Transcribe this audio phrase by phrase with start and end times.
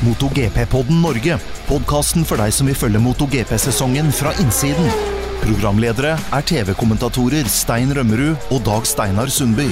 [0.00, 1.34] MotoGP-podden Norge.
[1.68, 4.88] Podkasten for deg som vil følge MotoGP-sesongen fra innsiden.
[5.42, 9.68] Programledere er TV-kommentatorer Stein Rømmerud og Dag Steinar Sundby.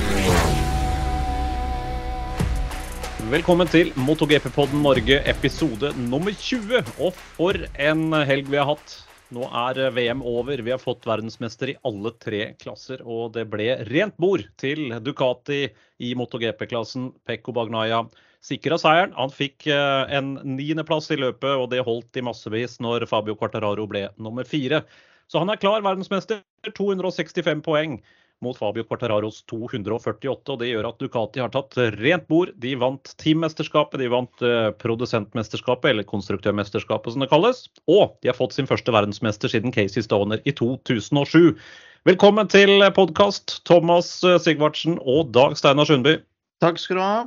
[3.33, 6.85] Velkommen til MotoGP-podden Norge episode nummer 20.
[7.01, 9.01] Og for en helg vi har hatt.
[9.33, 10.61] Nå er VM over.
[10.61, 13.01] Vi har fått verdensmester i alle tre klasser.
[13.01, 15.67] Og det ble rent bord til Ducati
[16.05, 17.15] i MotoGP-klassen.
[17.25, 18.05] Pekko Bagnaya
[18.45, 19.15] sikra seieren.
[19.19, 23.87] Han fikk eh, en niendeplass i løpet, og det holdt i massevis når Fabio Quartararo
[23.91, 24.85] ble nummer fire.
[25.29, 26.43] Så han er klar verdensmester.
[26.75, 28.01] 265 poeng
[28.43, 30.53] mot Fabio Quartararos 248.
[30.53, 32.53] og Det gjør at Ducati har tatt rent bord.
[32.63, 37.67] De vant teammesterskapet, de vant eh, produsentmesterskapet, eller konstruktørmesterskapet som det kalles.
[37.91, 41.59] Og de har fått sin første verdensmester siden Casey Stoner i 2007.
[42.09, 46.21] Velkommen til podkast, Thomas eh, Sigvartsen og Dag Steinar Sundby.
[46.63, 47.19] Takk skal du ha.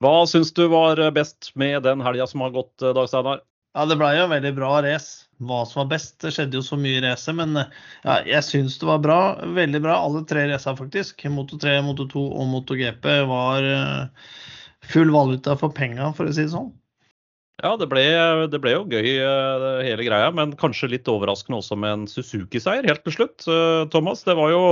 [0.00, 3.42] Hva syns du var best med den helga som har gått, Dag Steinar?
[3.76, 5.28] Ja, det ble jo veldig bra race.
[5.44, 8.78] Hva som var best, det skjedde jo så mye i racet, men ja, jeg syns
[8.80, 9.18] det var bra.
[9.56, 11.22] Veldig bra, alle tre racene faktisk.
[11.30, 13.68] Moto 3, Moto 2 og Moto GP var
[14.90, 16.72] full valuta for penga, for å si det sånn.
[17.60, 18.02] Ja, det ble,
[18.48, 19.08] det ble jo gøy
[19.84, 23.44] hele greia, men kanskje litt overraskende også med en Suzuki-seier helt til slutt.
[23.92, 24.62] Thomas, det var jo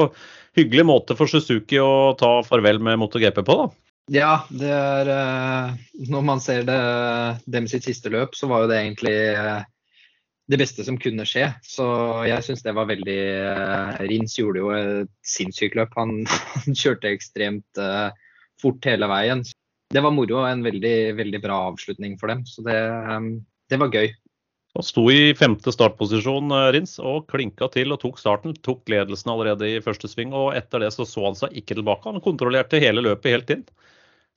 [0.57, 3.69] hyggelig måte for Suzuki å ta farvel med MotoGP på, da.
[4.09, 5.73] Ja, det er eh,
[6.09, 6.79] Når man ser det,
[7.51, 9.67] dem sitt siste løp, så var jo det egentlig eh,
[10.49, 11.51] det beste som kunne skje.
[11.65, 11.87] Så
[12.29, 15.93] jeg syns det var veldig eh, Rins gjorde jo et sinnssykt løp.
[16.01, 16.23] Han,
[16.55, 17.83] han kjørte ekstremt
[18.63, 19.45] fort hele veien.
[19.93, 22.43] Det var moro og en veldig, veldig bra avslutning for dem.
[22.49, 22.81] Så det,
[23.69, 24.09] det var gøy.
[24.77, 28.57] Han sto i femte startposisjon Rins, og klinka til og tok starten.
[28.65, 32.09] Tok ledelsen allerede i første sving, og etter det så, så han seg ikke tilbake.
[32.09, 33.65] Han kontrollerte hele løpet helt inn.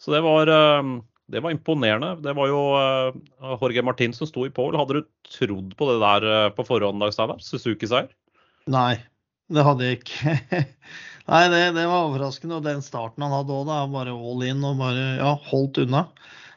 [0.02, 0.83] Så det var, eh,
[1.31, 2.16] det var imponerende.
[2.23, 3.19] Det var jo eh,
[3.61, 4.80] Jorge Martin som sto i pole.
[4.80, 7.41] Hadde du trodd på det der eh, på forhånd, Dag Steinar?
[7.45, 8.09] Suzuki-seier?
[8.72, 8.97] Nei,
[9.53, 10.35] det hadde jeg ikke.
[11.31, 12.57] Nei, det, det, var overraskende.
[12.57, 16.07] Og den starten han hadde òg, bare all in og bare ja, holdt unna.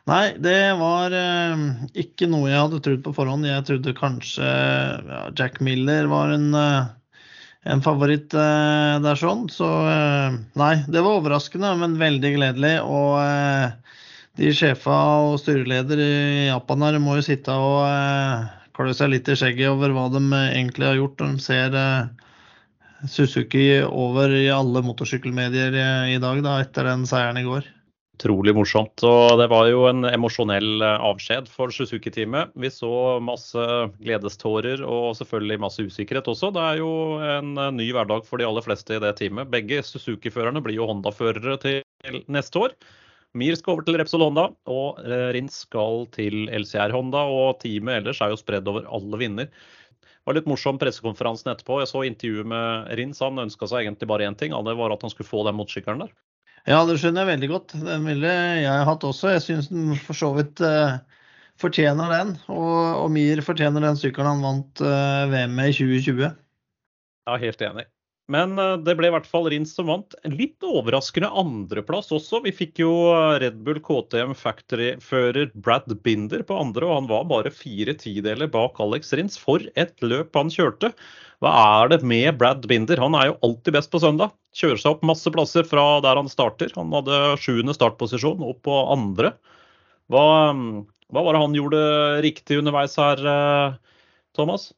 [0.09, 1.69] Nei, det var eh,
[2.01, 3.49] ikke noe jeg hadde trodd på forhånd.
[3.49, 6.49] Jeg trodde kanskje ja, Jack Miller var en,
[7.65, 9.47] en favoritt eh, der sånn.
[9.53, 12.75] Så eh, nei, det var overraskende, men veldig gledelig.
[12.85, 13.17] Og
[14.41, 14.99] de sjefa
[15.29, 16.13] og styreleder i
[16.49, 20.23] Japan her må jo sitte og eh, klø seg litt i skjegget over hva de
[20.43, 21.21] egentlig har gjort.
[21.23, 25.77] når De ser eh, Suzuki over i alle motorsykkelmedier
[26.11, 27.74] i dag da, etter den seieren i går.
[28.15, 29.03] Utrolig morsomt.
[29.03, 32.53] og Det var jo en emosjonell eh, avskjed for Suzuki-teamet.
[32.55, 33.63] Vi så masse
[33.99, 36.53] gledestårer og selvfølgelig masse usikkerhet også.
[36.55, 39.51] Det er jo en eh, ny hverdag for de aller fleste i det teamet.
[39.51, 42.77] Begge Suzuki-førerne blir jo Honda-førere til neste år.
[43.35, 47.25] Mir skal over til Repsol Honda, og eh, Rins skal til LCR Honda.
[47.27, 49.51] Og teamet ellers er jo spredd over alle vinner.
[49.51, 51.81] Det var litt morsom pressekonferansen etterpå.
[51.83, 53.25] Jeg så intervjuet med Rins.
[53.27, 55.59] Han ønska seg egentlig bare én ting, og det var at han skulle få den
[55.59, 56.15] motorsykkelen der.
[56.65, 57.75] Ja, det skjønner jeg veldig godt.
[57.85, 58.31] Den ville
[58.63, 59.35] jeg hatt også.
[59.35, 60.97] Jeg syns den for så vidt uh,
[61.61, 62.37] fortjener den.
[62.49, 66.31] Og, og, Mir fortjener den sykkelen han vant uh, VM med i 2020.
[67.29, 67.85] Ja, helt enig.
[68.33, 70.15] Men eh, det ble i hvert fall Rins som vant.
[70.25, 72.41] En litt overraskende andreplass også.
[72.47, 77.27] Vi fikk jo eh, Red Bull KTM Factory-fører Brad Binder på andre, og han var
[77.29, 79.37] bare fire tideler bak Alex Rins.
[79.41, 80.95] For et løp han kjørte!
[81.45, 81.51] Hva
[81.83, 83.03] er det med Brad Binder?
[83.03, 84.33] Han er jo alltid best på søndag.
[84.57, 86.73] Kjører seg opp masse plasser fra der han starter.
[86.79, 89.35] Han hadde sjuende startposisjon, opp på andre.
[90.13, 90.25] Hva,
[91.13, 91.83] hva var det han gjorde
[92.25, 94.01] riktig underveis her, eh,
[94.39, 94.71] Thomas?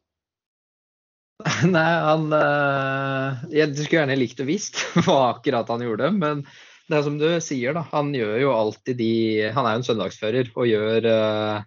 [1.68, 6.44] Nei, han eh, Jeg skulle gjerne likt å visst hva akkurat han gjorde, men
[6.86, 7.82] det er som du sier, da.
[7.90, 9.12] Han gjør jo alltid de
[9.56, 11.64] Han er jo en søndagsfører og gjør uh,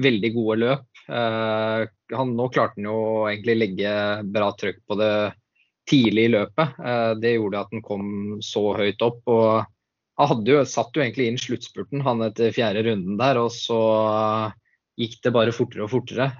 [0.00, 0.84] veldig gode løp.
[1.10, 3.94] Uh, han, nå klarte han jo egentlig legge
[4.30, 5.10] bra trøkk på det
[5.90, 6.78] tidlig i løpet.
[6.78, 8.06] Uh, det gjorde at han kom
[8.46, 9.18] så høyt opp.
[9.26, 9.66] og
[10.22, 13.80] Han hadde jo, satt jo egentlig inn sluttspurten han etter fjerde runden der, og så
[15.02, 16.30] gikk det bare fortere og fortere.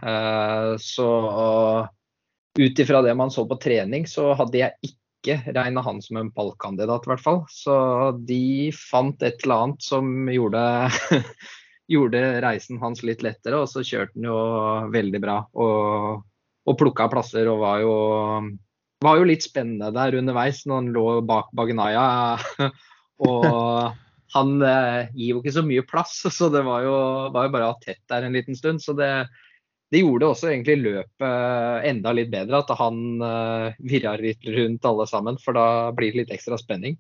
[0.79, 1.11] så
[2.58, 6.32] ut ifra det man så på trening, så hadde jeg ikke regna han som en
[6.35, 7.43] pallkandidat, i hvert fall.
[7.52, 7.75] Så
[8.26, 10.64] de fant et eller annet som gjorde,
[11.94, 14.41] gjorde reisen hans litt lettere, og så kjørte han jo
[14.94, 15.38] veldig bra.
[15.55, 16.26] Og,
[16.67, 17.97] og plukka plasser og var jo,
[19.05, 22.38] var jo litt spennende der underveis når han lå bak Bagnaya.
[23.29, 23.93] og
[24.31, 26.97] han eh, gir jo ikke så mye plass, så det var jo,
[27.35, 28.82] var jo bare tett der en liten stund.
[28.82, 29.11] Så det,
[29.91, 35.07] det gjorde også egentlig løpet enda litt bedre, at han uh, virrer litt rundt alle
[35.11, 35.39] sammen.
[35.43, 35.67] For da
[35.97, 36.99] blir det litt ekstra spenning.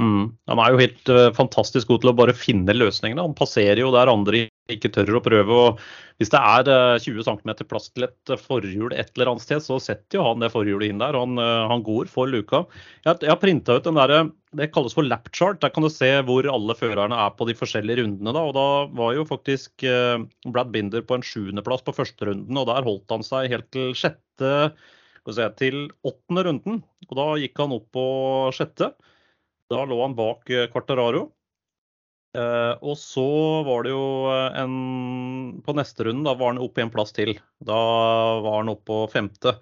[0.00, 0.32] Mm.
[0.50, 3.22] Han er jo helt uh, fantastisk god til å bare finne løsningene.
[3.22, 5.58] Han passerer jo der andre ikke tør å prøve.
[5.68, 5.82] og
[6.18, 6.68] Hvis det er
[7.04, 10.40] 20 eh, cm plass til et forhjul et eller annet sted, så setter jo han
[10.42, 11.18] det forhjulet inn der.
[11.18, 12.64] Han, eh, han går for luka.
[13.04, 14.14] Jeg, jeg har printa ut den der,
[14.58, 15.60] det kalles for lap chart.
[15.62, 18.34] Der kan du se hvor alle førerne er på de forskjellige rundene.
[18.34, 18.66] da, og Da
[18.96, 23.14] var jo faktisk eh, Brad Binder på en sjuendeplass på første runden, og der holdt
[23.14, 24.52] han seg helt til sjette
[25.32, 26.82] se, til åttende runden.
[27.08, 28.06] og Da gikk han opp på
[28.56, 28.92] sjette.
[29.72, 31.30] Da lå han bak Quartararo.
[32.34, 33.22] Uh, og så
[33.62, 37.14] var det jo eh, en På neste runde da var han opp i en plass
[37.14, 37.36] til.
[37.62, 37.78] Da
[38.42, 39.54] var han oppe på femte.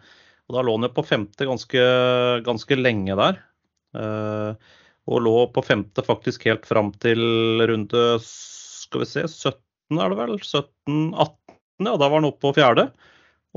[0.48, 1.82] Og da lå han jo på femte ganske,
[2.46, 3.42] ganske lenge der.
[3.92, 4.56] Uh,
[5.10, 7.22] og lå på femte faktisk helt fram til
[7.68, 10.36] runde skal vi se, 17 er det vel?
[10.38, 11.96] 17-18, ja.
[11.96, 12.86] Da var han oppe på fjerde.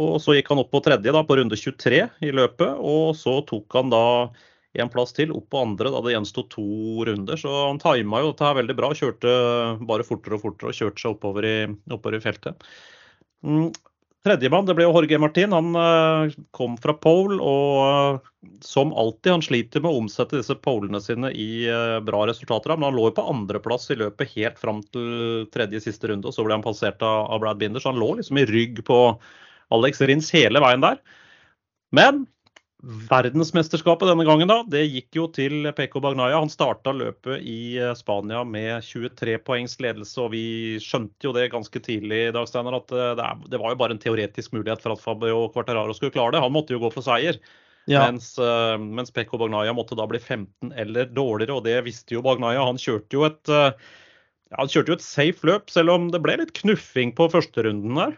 [0.02, 2.82] Og så gikk han opp på tredje da, på runde 23 i løpet.
[2.84, 4.04] Og så tok han da
[4.76, 7.40] en plass til opp på andre da det gjensto to runder.
[7.40, 8.92] Så han tima jo dette veldig bra.
[8.98, 9.36] Kjørte
[9.88, 11.58] bare fortere og fortere og kjørte seg oppover i,
[11.96, 12.68] oppover i feltet.
[14.25, 15.54] Tredjemann det ble jo Jorge Martin.
[15.54, 20.56] Han uh, kom fra pole og uh, som alltid, han sliter med å omsette disse
[20.66, 22.74] polene sine i uh, bra resultater.
[22.74, 26.33] Men han lå jo på andreplass i løpet helt fram til tredje siste runde, og
[26.33, 27.83] så ble han passert av Brad Binder.
[27.83, 29.00] Så han lå liksom i rygg på
[29.75, 30.98] Alex Rins hele veien der.
[31.95, 32.25] Men
[32.86, 36.38] Verdensmesterskapet denne gangen da, det gikk jo til Peko Bagnaya.
[36.38, 41.48] Han starta løpet i eh, Spania med 23 poengs ledelse, og vi skjønte jo det
[41.54, 43.14] ganske tidlig Dag Steiner, at eh,
[43.50, 46.44] det, var jo bare en teoretisk mulighet for at Fabio Quartararo skulle klare det.
[46.46, 47.40] Han måtte jo gå for seier.
[47.90, 48.04] Ja.
[48.06, 52.24] Mens, uh, mens Peko Bagnaya måtte da bli 15 eller dårligere, og det visste jo
[52.26, 52.66] Bagnaya.
[52.66, 56.40] Han kjørte jo et, ja, han kjørte jo et safe løp, selv om det ble
[56.42, 58.18] litt knuffing på førsterunden der.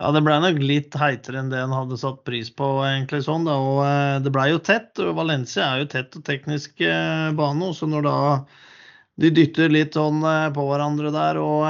[0.00, 2.68] Ja, det ble nok litt heitere enn det en hadde satt pris på.
[2.86, 3.44] egentlig sånn.
[3.44, 3.58] Da.
[3.60, 4.96] Og eh, det ble jo tett.
[5.04, 7.68] og Valencia er jo tett og teknisk eh, bane.
[7.76, 8.16] Så når da
[9.20, 11.68] de dytter litt sånn eh, på hverandre der, og,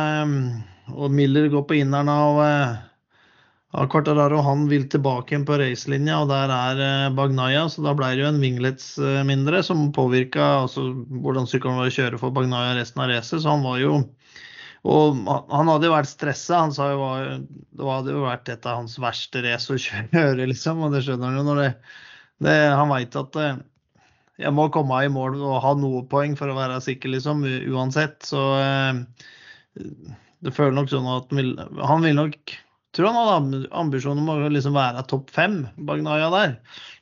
[0.95, 2.39] og Miller går på inneren av,
[3.75, 7.67] av Quartararo, han vil tilbake igjen på racelinja, og der er Bagnaya.
[7.75, 8.93] Så da ble det jo en vinglets
[9.27, 10.93] mindre, som påvirka altså,
[11.27, 13.43] hvordan sykkelen var å kjøre for Bagnaya resten av racet.
[13.43, 14.05] Så han var jo
[14.83, 16.65] og han hadde jo vært stressa.
[16.65, 17.11] Han sa jo
[17.79, 20.83] det hadde jo vært et av hans verste race å kjøre, liksom.
[20.83, 21.69] Og det skjønner han jo når det,
[22.43, 23.61] det Han veit at eh,
[24.43, 27.47] jeg må komme i mål og ha noe poeng for å være sikker, liksom.
[27.71, 28.19] Uansett.
[28.27, 29.01] Så eh,
[30.43, 32.57] det føler nok sånn at han vil, han vil nok
[32.93, 36.59] tror han hadde ambisjoner om å liksom være topp fem, Bagnaya der.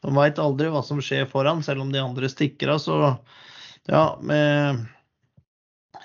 [0.06, 2.82] Han veit aldri hva som skjer foran, selv om de andre stikker av.
[2.84, 2.98] Så
[3.90, 4.84] ja, med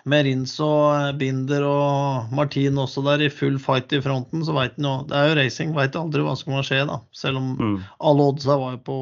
[0.10, 4.78] med Rins og Binder og Martin også der i full fight i fronten, så veit
[4.78, 7.00] en jo Det er jo racing, veit aldri hva som kan skje, da.
[7.16, 7.78] Selv om mm.
[8.10, 9.00] alle oddsa var jo på,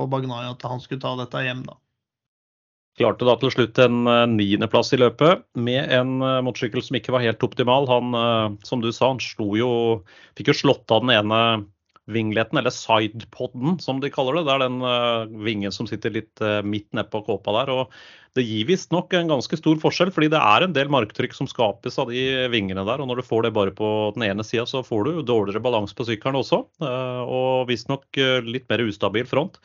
[0.00, 1.78] på Bagnaya at han skulle ta dette hjem, da.
[3.00, 7.14] Klarte da til slutt en uh, niendeplass i løpet med en uh, motorsykkel som ikke
[7.14, 7.88] var helt optimal.
[7.88, 9.70] Han, uh, som du sa, han slo jo
[10.36, 11.38] Fikk jo slått av den ene
[12.10, 14.46] vingleten, eller sidepodden som de kaller det.
[14.48, 17.70] Det er den uh, vingen som sitter litt uh, midt nedpå kåpa der.
[17.70, 17.94] og
[18.38, 22.00] Det gir visstnok en ganske stor forskjell, fordi det er en del marktrykk som skapes
[22.02, 23.02] av de vingene der.
[23.02, 25.96] og Når du får det bare på den ene sida, så får du dårligere balanse
[25.98, 26.64] på sykkelen også.
[26.82, 29.60] Uh, og visstnok litt mer ustabil front.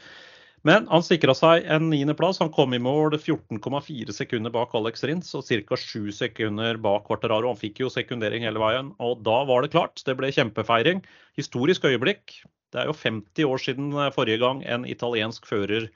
[0.65, 2.39] Men han sikra seg en niendeplass.
[2.41, 5.77] Han kom i mål 14,4 sekunder bak Alex Rins og ca.
[5.77, 7.51] 7 sekunder bak Quarteraro.
[7.53, 8.91] Han fikk jo sekundering hele veien.
[9.03, 10.01] Og da var det klart.
[10.07, 11.03] Det ble kjempefeiring.
[11.37, 12.39] Historisk øyeblikk.
[12.73, 15.87] Det er jo 50 år siden forrige gang en italiensk fører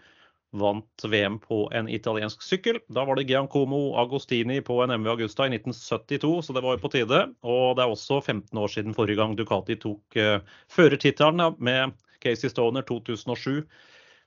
[0.52, 2.80] vant VM på en italiensk sykkel.
[2.92, 6.84] Da var det Giancomo Agostini på en MV Augusta i 1972, så det var jo
[6.84, 7.22] på tide.
[7.44, 12.52] Og det er også 15 år siden forrige gang Ducati tok uh, førertittelen med Casey
[12.52, 13.64] Stoner 2007.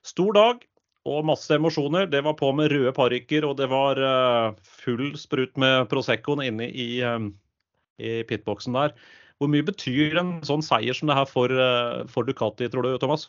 [0.05, 0.65] Stor dag
[1.09, 2.09] og masse emosjoner.
[2.11, 6.69] Det var på med røde parykker, og det var uh, full sprut med Proseccoen inne
[6.69, 7.31] i, um,
[8.01, 8.95] i pitboksen der.
[9.41, 12.95] Hvor mye betyr en sånn seier som det her for, uh, for Ducati, tror du,
[13.01, 13.29] Thomas?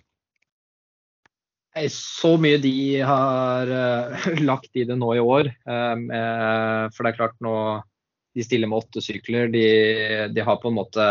[1.92, 3.68] Så mye de har
[4.50, 5.50] lagt i det nå i år.
[5.68, 7.56] For det er klart nå
[8.32, 9.50] de stiller med åtte sykler.
[9.52, 9.66] De,
[10.32, 11.08] de har på en måte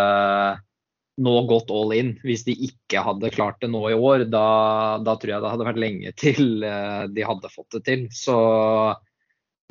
[1.20, 2.14] nå gått all in.
[2.26, 4.46] Hvis de ikke hadde klart det nå i år, da,
[5.04, 8.06] da tror jeg det hadde vært lenge til uh, de hadde fått det til.
[8.14, 8.38] Så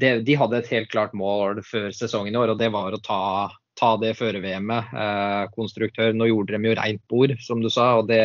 [0.02, 3.02] det, de hadde et helt klart mål før sesongen i år, og det var å
[3.04, 3.24] ta,
[3.80, 4.94] ta det føre-VM-et.
[4.94, 8.24] Eh, konstruktør, nå gjorde de jo rent bord, som du sa, og det,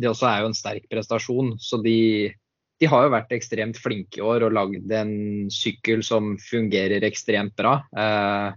[0.00, 1.52] det også er jo en sterk prestasjon.
[1.60, 2.32] Så de,
[2.80, 5.14] de har jo vært ekstremt flinke i år og lagd en
[5.52, 7.76] sykkel som fungerer ekstremt bra.
[7.92, 8.56] Uh,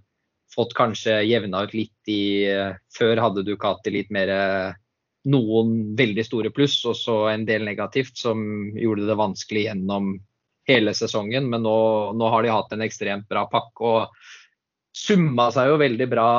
[0.53, 2.45] fått kanskje jevna ut litt i
[2.93, 4.29] Før hadde Ducati litt mer
[5.29, 8.43] noen veldig store pluss og så en del negativt, som
[8.75, 10.13] gjorde det vanskelig gjennom
[10.67, 11.49] hele sesongen.
[11.49, 11.77] Men nå,
[12.19, 13.83] nå har de hatt en ekstremt bra pakke.
[13.83, 14.41] og
[14.93, 16.29] summa seg jo veldig bra.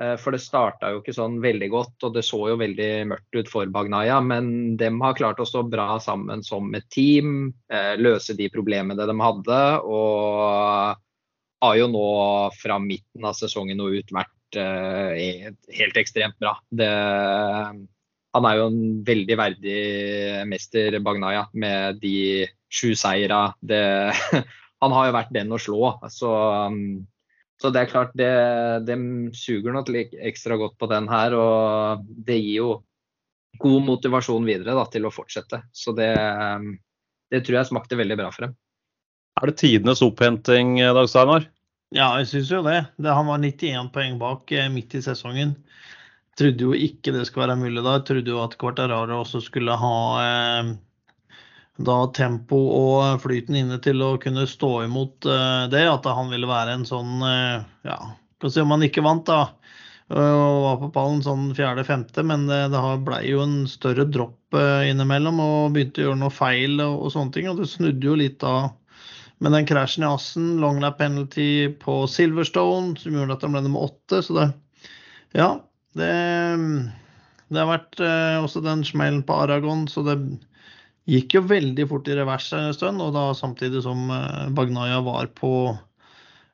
[0.00, 3.38] Eh, for det starta jo ikke sånn veldig godt, og det så jo veldig mørkt
[3.38, 4.20] ut for Bagnaya.
[4.22, 9.08] Men de har klart å stå bra sammen som et team, eh, løse de problemene
[9.08, 9.62] de hadde.
[9.82, 11.02] Og
[11.64, 12.06] har jo nå
[12.58, 16.56] fra midten av sesongen og ut vært eh, helt ekstremt bra.
[16.68, 16.90] Det,
[18.36, 19.80] han er jo en veldig verdig
[20.50, 23.48] mester, Bagnaya, med de sju seira.
[24.82, 25.94] han har jo vært den å slå.
[26.12, 26.32] Så
[26.68, 27.06] um,
[27.56, 28.28] så det er klart, det,
[28.84, 28.96] det
[29.36, 31.36] suger nok ekstra godt på den her.
[31.36, 32.70] Og det gir jo
[33.62, 35.62] god motivasjon videre da, til å fortsette.
[35.72, 36.12] Så det,
[37.32, 38.56] det, tror jeg smakte veldig bra for dem.
[39.36, 41.44] Er det tidenes opphenting, Dag Steinar?
[41.92, 42.78] Ja, jeg syns jo det.
[42.96, 43.12] det.
[43.12, 45.52] Han var 91 poeng bak eh, midt i sesongen.
[46.40, 47.98] Trodde jo ikke det skulle være mulig da.
[48.04, 50.70] Trodde jo at Quartararo også skulle ha eh,
[51.76, 55.84] da tempo og flyten inne til å kunne stå imot eh, det.
[55.88, 57.98] At han ville være en sånn eh, Ja,
[58.40, 59.52] kan se om han ikke vant, da.
[60.16, 64.54] Og var på pallen sånn fjerde-femte, men det, det blei jo en større dropp
[64.86, 67.48] innimellom og begynte å gjøre noe feil og, og, sånne ting.
[67.50, 68.68] Og det snudde jo litt da
[69.44, 73.64] med den krasjen i Assen, long lap penalty på Silverstone, som gjorde at han ble
[73.66, 74.22] nummer åtte.
[74.24, 74.50] Så det
[75.36, 75.50] Ja,
[75.98, 76.12] det,
[77.52, 78.00] det har vært
[78.40, 80.16] også den smellen på Aragon, så det
[81.10, 85.30] gikk jo veldig fort i revers en stund, og da samtidig som eh, Bagnaya var
[85.38, 85.52] på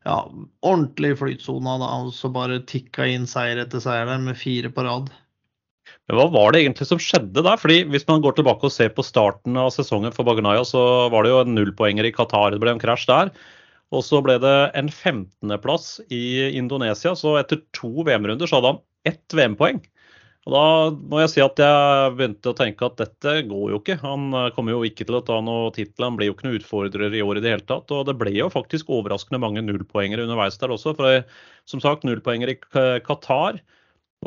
[0.05, 0.19] ja,
[0.67, 4.85] ordentlig flytsona da, og så bare tikka inn seier etter seier der med fire på
[4.87, 5.13] rad.
[6.13, 7.57] Hva var det egentlig som skjedde der?
[7.61, 11.25] Fordi Hvis man går tilbake og ser på starten av sesongen for Bagnaya, så var
[11.25, 12.53] det jo en nullpoenger i Qatar.
[12.53, 13.33] Det ble en krasj der.
[13.93, 17.15] Og så ble det en 15.-plass i Indonesia.
[17.17, 19.81] Så etter to VM-runder så hadde han ett VM-poeng.
[20.43, 24.01] Og Da må jeg si at jeg begynte å tenke at dette går jo ikke.
[24.03, 27.15] Han kommer jo ikke til å ta noe tittel, han blir jo ikke noen utfordrer
[27.15, 27.93] i år i det hele tatt.
[27.95, 30.97] Og det ble jo faktisk overraskende mange nullpoengere underveis der også.
[30.99, 31.23] For
[31.71, 32.59] som sagt, nullpoenger i
[33.07, 33.63] Qatar.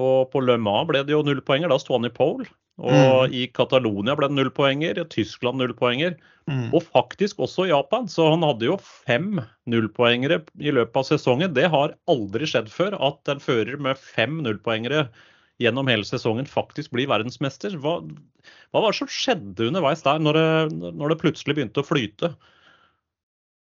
[0.02, 2.48] Og på Le Mans ble det jo nullpoenger, da sto han i pole.
[2.76, 3.36] Og mm.
[3.36, 6.18] i Catalonia ble det nullpoenger, i Tyskland nullpoenger.
[6.52, 6.74] Mm.
[6.76, 8.10] Og faktisk også i Japan.
[8.12, 9.40] Så han hadde jo fem
[9.72, 11.56] nullpoengere i løpet av sesongen.
[11.56, 15.08] Det har aldri skjedd før at en fører med fem nullpoengere
[15.64, 17.78] gjennom hele sesongen faktisk blir verdensmester.
[17.80, 18.02] Hva,
[18.76, 22.34] hva var det som skjedde underveis der, når det, når det plutselig begynte å flyte?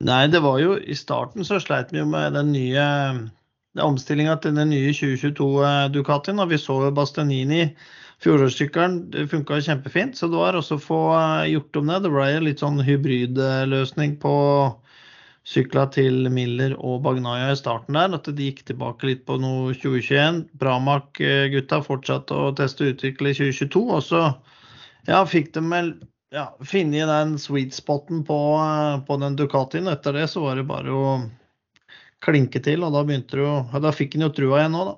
[0.05, 2.86] Nei, det var jo I starten så sleit vi jo med den nye
[3.84, 6.39] omstillinga til den nye 2022 eh, Ducatien.
[6.39, 7.67] og Vi så Bastianini,
[8.24, 10.17] fjorårssykkelen, funka kjempefint.
[10.17, 12.01] Så det var også å få eh, gjort om det.
[12.05, 14.36] Det ble litt sånn hybridløsning på
[15.46, 18.15] sykla til Miller og Bagnaya i starten der.
[18.17, 20.46] At de gikk tilbake litt på noe 2021.
[20.62, 23.86] Bramak-gutta fortsatte å teste og utvikle i 2022.
[23.86, 24.25] Og så
[25.05, 25.96] ja, fikk de vel
[26.34, 28.38] ja, funnet den sweet spoten på,
[29.08, 29.91] på den Ducatien.
[29.91, 31.10] Etter det så var det bare å
[32.24, 34.86] klinke til, og da begynte det jo ja, Da fikk han jo trua igjen nå,
[34.92, 34.96] da.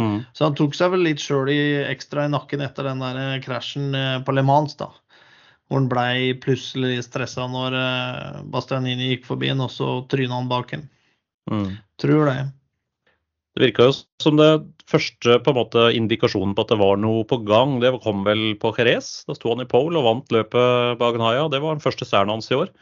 [0.00, 0.18] Mm.
[0.32, 4.18] Så han tok seg vel litt sjøl ekstra i nakken etter den der krasjen eh,
[4.24, 4.88] på Le Mans, da
[5.72, 10.50] hvor han blei plutselig stressa når eh, Bastianini gikk forbi han, og så tryna han
[10.50, 10.84] bak han.
[11.48, 11.78] Mm.
[12.02, 12.42] Tror det.
[13.56, 14.50] Det virka jo som det
[14.88, 17.78] første på en måte, indikasjonen på at det var noe på gang.
[17.80, 19.24] Det kom vel på Jerez.
[19.28, 21.48] Da sto han i pole og vant løpet Bagnaya.
[21.52, 22.72] Det var den første seieren hans i år.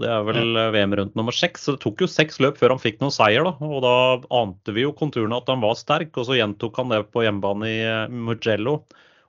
[0.00, 0.58] Det er vel.
[0.74, 1.66] VM rundt nummer seks.
[1.66, 3.46] Så det tok jo seks løp før han fikk noen seier.
[3.46, 3.96] da, og Da
[4.40, 7.70] ante vi jo konturene at han var sterk, og så gjentok han det på hjemmebane
[7.70, 8.80] i Mugello.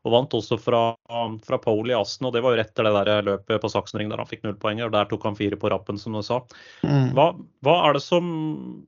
[0.06, 0.80] Og vant også fra,
[1.42, 4.12] fra Pole i Assen, og det var jo rett etter det der løpet på Saksenring
[4.12, 4.84] der han fikk null poeng.
[4.86, 6.44] og Der tok han fire på rappen, som du sa.
[6.86, 7.16] Mm.
[7.18, 7.32] Hva,
[7.66, 8.28] hva, er det som,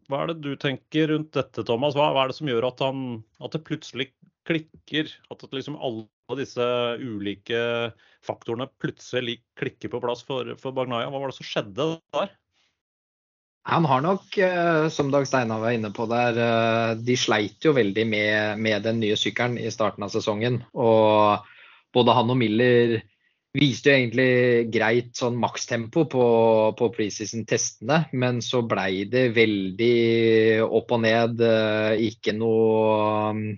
[0.10, 1.98] hva er det du tenker rundt dette, Thomas?
[1.98, 4.12] Hva, hva er det som gjør at, han, at det plutselig
[4.50, 5.10] klikker?
[5.34, 6.05] At liksom alle
[6.36, 6.65] disse
[7.00, 7.62] ulike
[8.27, 11.07] faktorene plutselig klikker på plass for, for Bagnaya?
[11.07, 12.34] Hva var det som skjedde der?
[13.67, 17.74] Han har nok, eh, som Dag Steinar var inne på der, eh, de sleit jo
[17.75, 20.62] veldig med, med, den nye sykkelen i starten av sesongen.
[20.72, 21.43] Og
[21.91, 23.01] både han og Miller
[23.57, 26.25] viste jo egentlig greit sånn makstempo på,
[26.79, 31.43] på preseason-testene, men så blei det veldig opp og ned.
[31.43, 33.57] Eh, ikke noe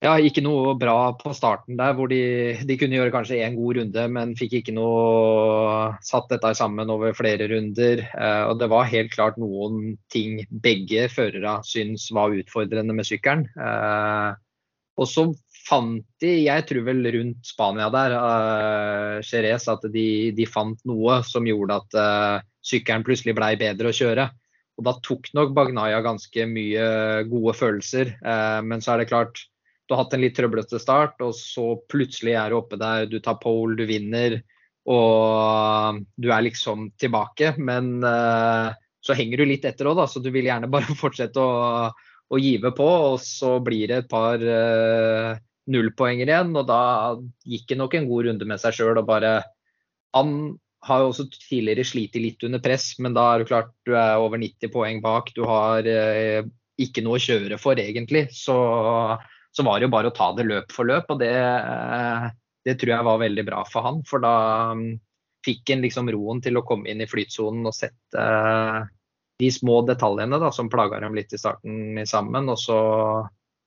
[0.00, 2.20] ja, ikke noe bra på starten der, hvor de,
[2.64, 7.12] de kunne gjøre kanskje én god runde, men fikk ikke noe satt dette sammen over
[7.16, 8.06] flere runder.
[8.08, 13.44] Eh, og det var helt klart noen ting begge førere syns var utfordrende med sykkelen.
[13.60, 14.40] Eh,
[15.00, 15.26] og så
[15.70, 21.46] fant de, jeg tror vel rundt Spania der, eh, at de, de, fant noe som
[21.46, 24.30] gjorde at eh, sykkelen plutselig blei bedre å kjøre.
[24.80, 26.84] Og da tok nok Bagnaya ganske mye
[27.28, 28.16] gode følelser.
[28.16, 29.44] Eh, men så er det klart,
[29.90, 33.16] du har hatt en litt trøblete start, og så plutselig er du oppe der, du
[33.18, 34.36] tar pole, du vinner.
[34.86, 37.56] Og du er liksom tilbake.
[37.58, 38.70] Men uh,
[39.02, 42.70] så henger du litt etter òg, så du vil gjerne bare fortsette å, å give
[42.78, 42.86] på.
[43.10, 45.34] Og så blir det et par uh,
[45.74, 46.82] nullpoenger igjen, og da
[47.42, 49.40] gikk det nok en god runde med seg sjøl og bare
[50.14, 50.54] Han
[50.86, 54.22] har jo også tidligere slitt litt under press, men da er det klart du er
[54.22, 55.34] over 90 poeng bak.
[55.34, 56.46] Du har uh,
[56.78, 58.28] ikke noe å kjøre for, egentlig.
[58.38, 58.54] Så,
[59.56, 62.30] så, var det jo bare å ta det løp for løp, og det, uh,
[62.66, 64.00] det tror jeg var veldig bra for han.
[64.08, 64.34] For da
[64.74, 64.86] um,
[65.46, 68.84] fikk han liksom roen til å komme inn i flytsonen og sette uh,
[69.40, 72.50] de små detaljene da, som plaga ham litt i starten sammen.
[72.52, 72.80] Og så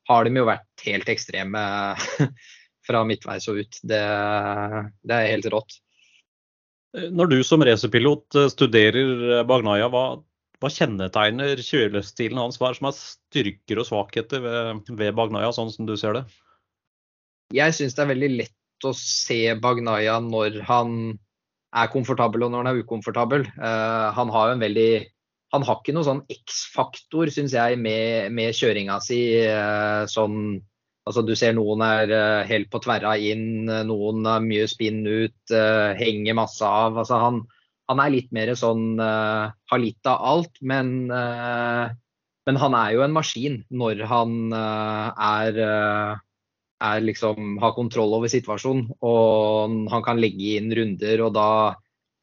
[0.09, 1.63] har de jo vært helt ekstreme
[2.87, 3.79] fra midtveis og ut.
[3.81, 4.03] Det,
[5.03, 5.79] det er helt rått.
[6.93, 10.03] Når du som racerpilot eh, studerer Bagnaya, hva,
[10.63, 12.55] hva kjennetegner kjøreløpsstilen hans?
[12.59, 16.23] Hva er som er styrker og svakheter ved, ved Bagnaya, sånn som du ser det?
[17.53, 20.93] Jeg syns det er veldig lett å se Bagnaya når han
[21.73, 23.43] er komfortabel og når han er ukomfortabel.
[23.57, 24.91] Uh, han har jo en veldig
[25.53, 29.25] han har ikke noe sånn X-faktor, syns jeg, med, med, kjøringa si.
[29.43, 30.61] Uh, sånn
[31.03, 35.51] Altså, du ser noen er uh, helt på tverra inn, noen har mye spinn ut,
[35.99, 36.95] henger masse av.
[37.01, 37.41] Altså, han,
[37.91, 43.15] han er litt mer sånn Har litt av alt, men, men han er jo en
[43.15, 45.59] maskin når han er
[46.83, 48.89] er liksom, har kontroll over situasjonen.
[49.05, 51.25] Og han kan legge inn runder.
[51.27, 51.49] og da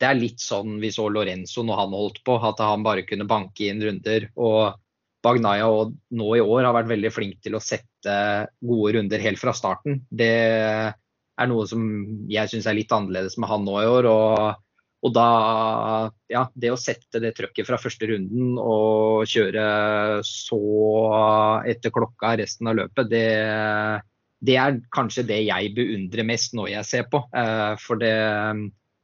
[0.00, 3.28] Det er litt sånn vi så Lorenzo når han holdt på, at han bare kunne
[3.28, 4.30] banke inn runder.
[4.36, 4.78] og
[5.22, 8.14] Bagnaya og nå i år har vært veldig flink til å sette
[8.64, 10.00] gode runder helt fra starten.
[10.08, 11.82] Det er noe som
[12.28, 14.08] jeg syns er litt annerledes med han nå i år.
[14.08, 14.54] og
[15.00, 15.28] og da,
[16.28, 19.62] ja, det å sette det trøkket fra første runden og kjøre
[20.26, 20.60] så
[21.68, 23.24] etter klokka resten av løpet, det,
[24.44, 27.22] det er kanskje det jeg beundrer mest når jeg ser på.
[27.32, 28.12] Eh, for det,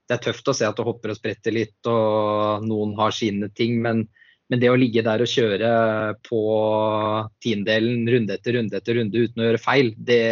[0.04, 3.48] det, er tøft å se at det hopper og spretter litt, og noen har sine
[3.56, 3.80] ting.
[3.80, 4.04] Men,
[4.52, 5.72] men det å ligge der og kjøre
[6.28, 6.42] på
[7.40, 10.22] tiendedelen runde etter runde etter runde uten å gjøre feil, det,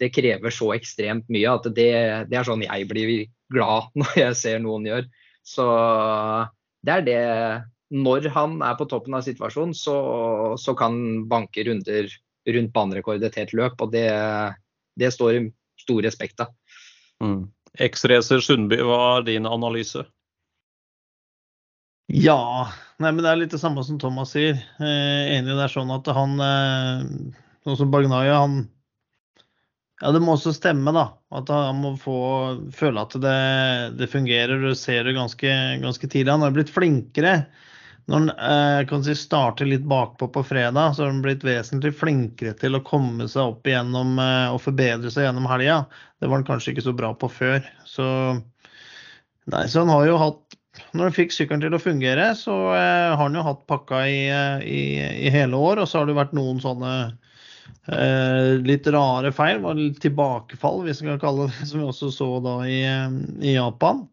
[0.00, 1.92] det krever så ekstremt mye at det,
[2.32, 3.16] det, er sånn jeg blir
[3.54, 5.08] glad når jeg ser noen gjøre.
[5.44, 5.64] Så
[6.84, 7.22] det er det
[7.94, 9.96] Når han er på toppen av situasjonen, så,
[10.58, 12.08] så kan banke runder
[12.48, 13.80] rundt banerekord et helt løp.
[13.80, 14.08] Og det,
[14.98, 15.44] det står i
[15.80, 16.50] stor respekt av.
[17.22, 17.52] Mm.
[17.84, 20.04] X-racer Sundby, hva er din analyse?
[22.12, 22.68] Ja,
[23.00, 24.58] nei, men det er litt det samme som Thomas sier.
[24.78, 27.06] Eh, enig det er sånn at han eh,
[27.64, 28.66] Sånn som Bagnaya, han
[30.02, 31.04] Ja, det må også stemme, da.
[31.34, 32.16] At han må få
[32.74, 33.36] føle at det,
[34.00, 34.58] det fungerer.
[34.62, 35.52] Du ser det ganske,
[35.82, 36.32] ganske tidlig.
[36.34, 37.38] Han har blitt flinkere
[38.06, 41.94] når han eh, kan si, starter litt bakpå på fredag, så har han blitt vesentlig
[41.96, 45.84] flinkere til å komme seg opp igjennom eh, og forbedre seg gjennom helga.
[46.20, 47.64] Det var han kanskje ikke så bra på før.
[47.88, 48.06] Så,
[49.48, 53.14] nei, så han har jo hatt Når han fikk sykkelen til å fungere, så eh,
[53.14, 54.22] har han jo hatt pakka i,
[54.66, 54.82] i,
[55.24, 55.80] i, hele år.
[55.80, 56.94] Og så har det vært noen sånne
[58.64, 62.56] litt rare feil, var tilbakefall, hvis vi kan kalle det som vi også så da
[62.68, 64.06] i, eh, i Japan.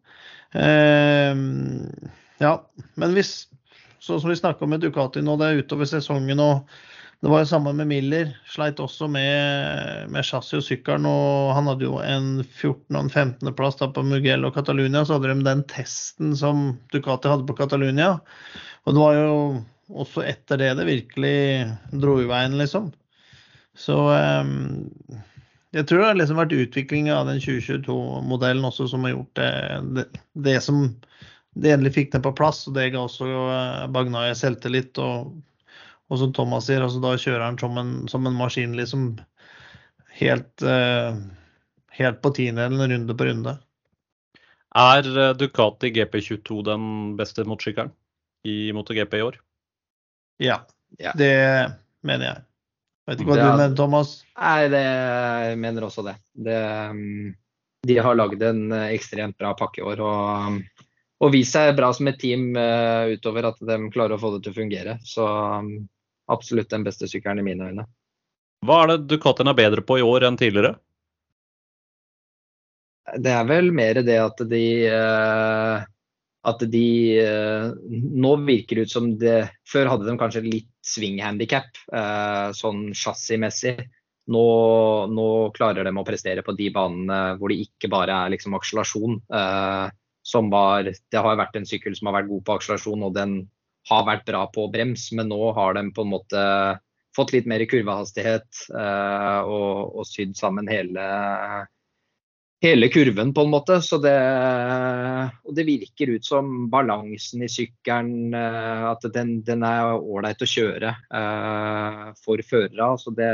[2.42, 2.52] ja,
[3.00, 3.32] men hvis
[4.02, 6.40] Sånn som vi snakka med Ducati nå, det er utover sesongen.
[6.42, 6.66] og
[7.22, 8.32] Det var jo samme med Miller.
[8.50, 11.06] Sleit også med, med chassis og sykkelen.
[11.06, 12.96] og Han hadde jo en 14.
[12.96, 13.52] og en 15.
[13.54, 15.04] plass på Mugello og Catalunya.
[15.06, 18.16] Så hadde de den testen som Ducati hadde på Catalunya.
[18.82, 19.36] Og det var jo
[20.02, 21.38] også etter det det virkelig
[22.02, 22.90] dro i veien, liksom.
[23.78, 24.82] Så um,
[25.72, 29.52] jeg tror det har liksom vært utviklinga av den 2022-modellen også som har gjort det,
[29.96, 30.04] det,
[30.48, 30.84] det som
[31.54, 32.66] det endelig fikk den på plass.
[32.68, 34.98] og Det ga også eh, Bagnaya selvtillit.
[35.00, 35.32] Og,
[36.08, 39.14] og som Thomas sier, altså da kjører han som en, som en maskin liksom
[40.18, 41.16] helt, uh,
[41.96, 43.56] helt på tiendedelen runde på runde.
[44.76, 46.84] Er eh, Ducati GP22 den
[47.16, 47.92] beste motorsykkelen
[48.48, 49.36] i MotoGP i år?
[50.42, 50.62] Ja,
[50.98, 51.12] ja.
[51.16, 51.32] det
[52.04, 52.44] mener jeg.
[53.12, 54.16] Vet ikke hva det, du mener, Thomas?
[54.40, 56.16] Nei, det, jeg mener også det.
[56.32, 56.60] det
[56.96, 57.32] mm,
[57.86, 60.00] de har lagd en ekstremt bra pakke i år.
[60.06, 60.62] og
[61.22, 64.44] og vist seg bra som et team uh, utover at de klarer å få det
[64.44, 64.96] til å fungere.
[65.06, 65.74] Så um,
[66.32, 67.86] absolutt den beste sykkelen i mine øyne.
[68.66, 70.74] Hva er det Ducatien er bedre på i år enn tidligere?
[73.18, 75.86] Det er vel mer det at de uh,
[76.48, 76.86] at de
[77.22, 79.36] uh, Nå virker det ut som det
[79.68, 81.76] Før hadde de kanskje litt svinghandikap,
[82.58, 83.84] sånn chassismessig.
[84.34, 84.46] Nå,
[85.14, 89.20] nå, klarer de å prestere på de banene hvor det ikke bare er liksom akselerasjon.
[89.30, 89.86] Uh,
[90.26, 93.36] som var Det har vært en sykkel som har vært god på akselerasjon, og den
[93.90, 96.42] har vært bra på brems, men nå har de på en måte
[97.16, 101.06] fått litt mer kurvehastighet eh, og, og sydd sammen hele,
[102.62, 103.78] hele kurven, på en måte.
[103.82, 104.14] Så det,
[105.44, 110.48] og det virker ut som balansen i sykkelen, uh, at den, den er ålreit å
[110.48, 112.92] kjøre uh, for førere.
[113.02, 113.30] Så det,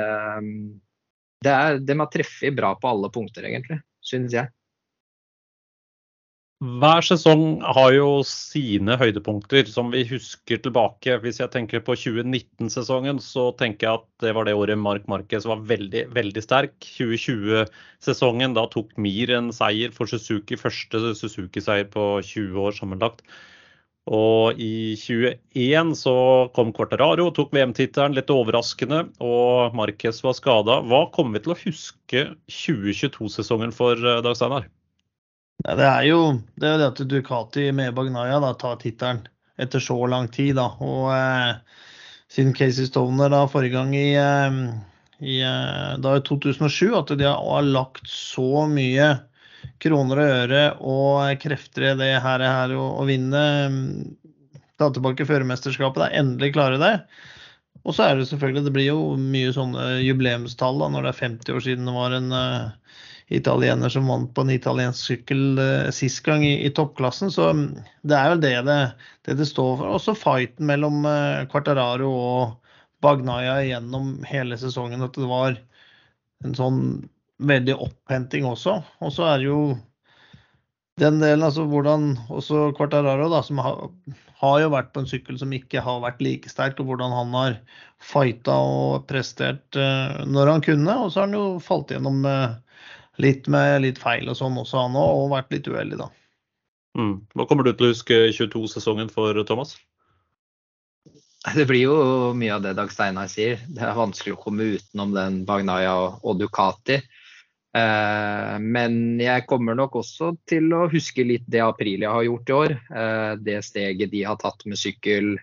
[1.44, 4.52] det er, de har treffet bra på alle punkter, egentlig, synes jeg.
[6.58, 11.14] Hver sesong har jo sine høydepunkter som vi husker tilbake.
[11.22, 15.44] Hvis jeg tenker på 2019-sesongen, så tenker jeg at det var det året Mark Marquez
[15.46, 16.74] var veldig, veldig sterk.
[16.96, 20.58] 2020-sesongen, da tok Mir en seier for Suzuki.
[20.58, 23.22] Første Suzuki-seier på 20 år sammenlagt.
[24.10, 26.16] Og i 21 så
[26.58, 30.80] kom Quartararo, tok VM-tittelen litt overraskende, og Marquez var skada.
[30.90, 34.66] Hva kommer vi til å huske 2022-sesongen for eh, Dag Steinar?
[35.64, 36.20] Ja, det er jo
[36.54, 39.24] det, er det at Ducati med Bagnaya da, tar tittelen
[39.58, 40.54] etter så lang tid.
[40.58, 40.68] Da.
[40.84, 41.80] Og eh,
[42.30, 44.60] siden Casey Stoner da, forrige gang i, eh,
[45.18, 49.16] i, eh, da i 2007 at de har lagt så mye
[49.82, 53.42] kroner og øre og krefter i det her, her å, å vinne
[54.78, 56.04] ta tilbake førermesterskapet.
[56.04, 56.12] Da.
[56.22, 56.94] Endelig klare det.
[57.82, 61.20] Og så er det selvfølgelig, det blir jo mye sånne jubileumstall da, når det er
[61.24, 65.90] 50 år siden det var en uh, italiener som vant på en italiensk sykkel eh,
[65.94, 67.32] sist gang i, i, toppklassen.
[67.32, 67.66] Så mm,
[68.08, 68.78] det er jo det det,
[69.26, 69.98] det, det står for.
[69.98, 72.72] Også fighten mellom eh, Quartararo og
[73.04, 75.04] Bagnaya gjennom hele sesongen.
[75.04, 75.58] At det var
[76.44, 76.80] en sånn
[77.38, 78.80] veldig opphenting også.
[79.04, 79.60] Og så er det jo
[80.98, 83.84] den delen, altså hvordan også Quartararo, da, som har,
[84.40, 87.36] har, jo vært på en sykkel som ikke har vært like sterk, og hvordan han
[87.36, 87.58] har
[88.02, 90.96] fighta og prestert uh, når han kunne.
[91.04, 92.56] Og så har han jo falt gjennom uh,
[93.22, 96.08] litt med litt feil og sånn også, han òg, og vært litt uheldig, da.
[96.98, 97.14] Mm.
[97.36, 99.76] Hva kommer du til å huske 22-sesongen for Thomas?
[101.54, 101.98] Det blir jo
[102.34, 103.60] mye av det Dag Steinar sier.
[103.70, 106.98] Det er vanskelig å komme utenom den Bagnaya og Ducati.
[107.78, 112.56] Eh, men jeg kommer nok også til å huske litt det Aprilia har gjort i
[112.56, 112.74] år.
[112.74, 115.36] Eh, det steget de har tatt med sykkel.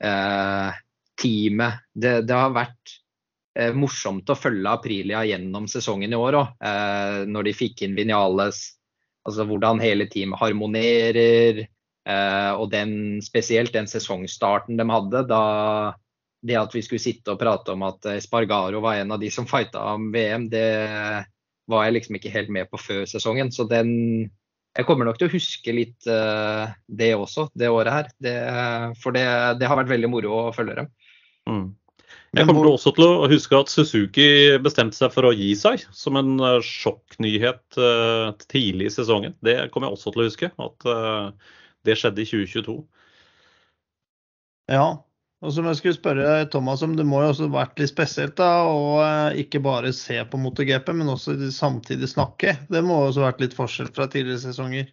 [0.00, 0.78] Eh,
[1.20, 1.82] teamet.
[1.92, 2.99] Det, det har vært
[3.58, 6.54] eh, morsomt å følge Aprilia gjennom sesongen i år òg.
[6.70, 8.62] Eh, når de fikk inn Vinales,
[9.26, 11.64] altså hvordan hele teamet harmonerer.
[12.10, 12.92] Eh, og den,
[13.24, 15.42] spesielt den sesongstarten de hadde, da
[16.40, 19.44] det at vi skulle sitte og prate om at Spargaro var en av de som
[19.44, 20.70] fighta om VM, det
[21.70, 23.52] var jeg liksom ikke helt med på før sesongen.
[23.54, 24.30] Så den
[24.70, 28.10] Jeg kommer nok til å huske litt uh, det også, det året her.
[28.22, 28.34] Det,
[29.02, 29.24] for det,
[29.58, 30.90] det, har vært veldig moro å følge dem.
[31.50, 31.64] Mm.
[32.36, 32.76] Jeg kommer hvor...
[32.76, 34.26] også til å huske at Suzuki
[34.62, 39.34] bestemte seg for å gi seg som en eh, sjokknyhet uh, tidlig i sesongen.
[39.42, 41.56] Det kommer jeg også til å huske, at uh,
[41.88, 42.76] det skjedde i 2022.
[44.70, 44.86] Ja,
[45.42, 48.52] og som jeg skulle spørre Thomas om, det må jo også vært litt spesielt da,
[48.62, 49.02] å
[49.40, 52.54] ikke bare se på MotoGP, men også samtidig snakke.
[52.70, 54.90] Det må også vært litt forskjell fra tidligere sesonger?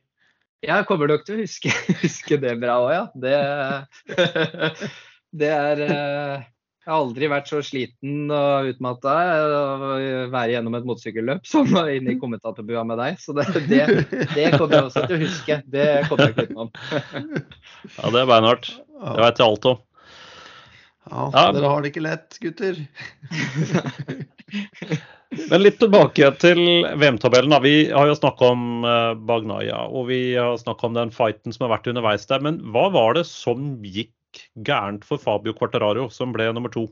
[0.66, 1.70] Jeg kommer nok til å huske,
[2.02, 3.08] huske det bra òg, ja.
[3.14, 4.28] Det,
[5.44, 6.48] det er
[6.88, 9.64] jeg har aldri vært så sliten og utmatta å
[10.32, 13.18] være gjennom et motorsykkelløp som inne i kommentatorbua med deg.
[13.20, 13.82] Så det, det,
[14.32, 15.58] det, kommer jeg også til å huske.
[15.68, 16.72] Det kommer jeg ikke utenom.
[17.98, 18.70] Ja, det er beinhardt.
[18.78, 19.82] Det veit jeg alt om.
[21.08, 22.80] Ja, ja, dere har det ikke lett, gutter.
[25.52, 26.60] Men litt tilbake til
[27.00, 27.56] VM-tabellen.
[27.64, 31.68] Vi har jo snakka om eh, Bagnaya og vi har snakka om den fighten som
[31.68, 32.44] har vært underveis der.
[32.44, 34.14] Men hva var det som gikk
[34.68, 36.88] gærent for Fabio Quartararo, som ble nummer to.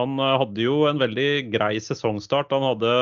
[0.00, 2.54] Han eh, hadde jo en veldig grei sesongstart.
[2.54, 2.94] Han hadde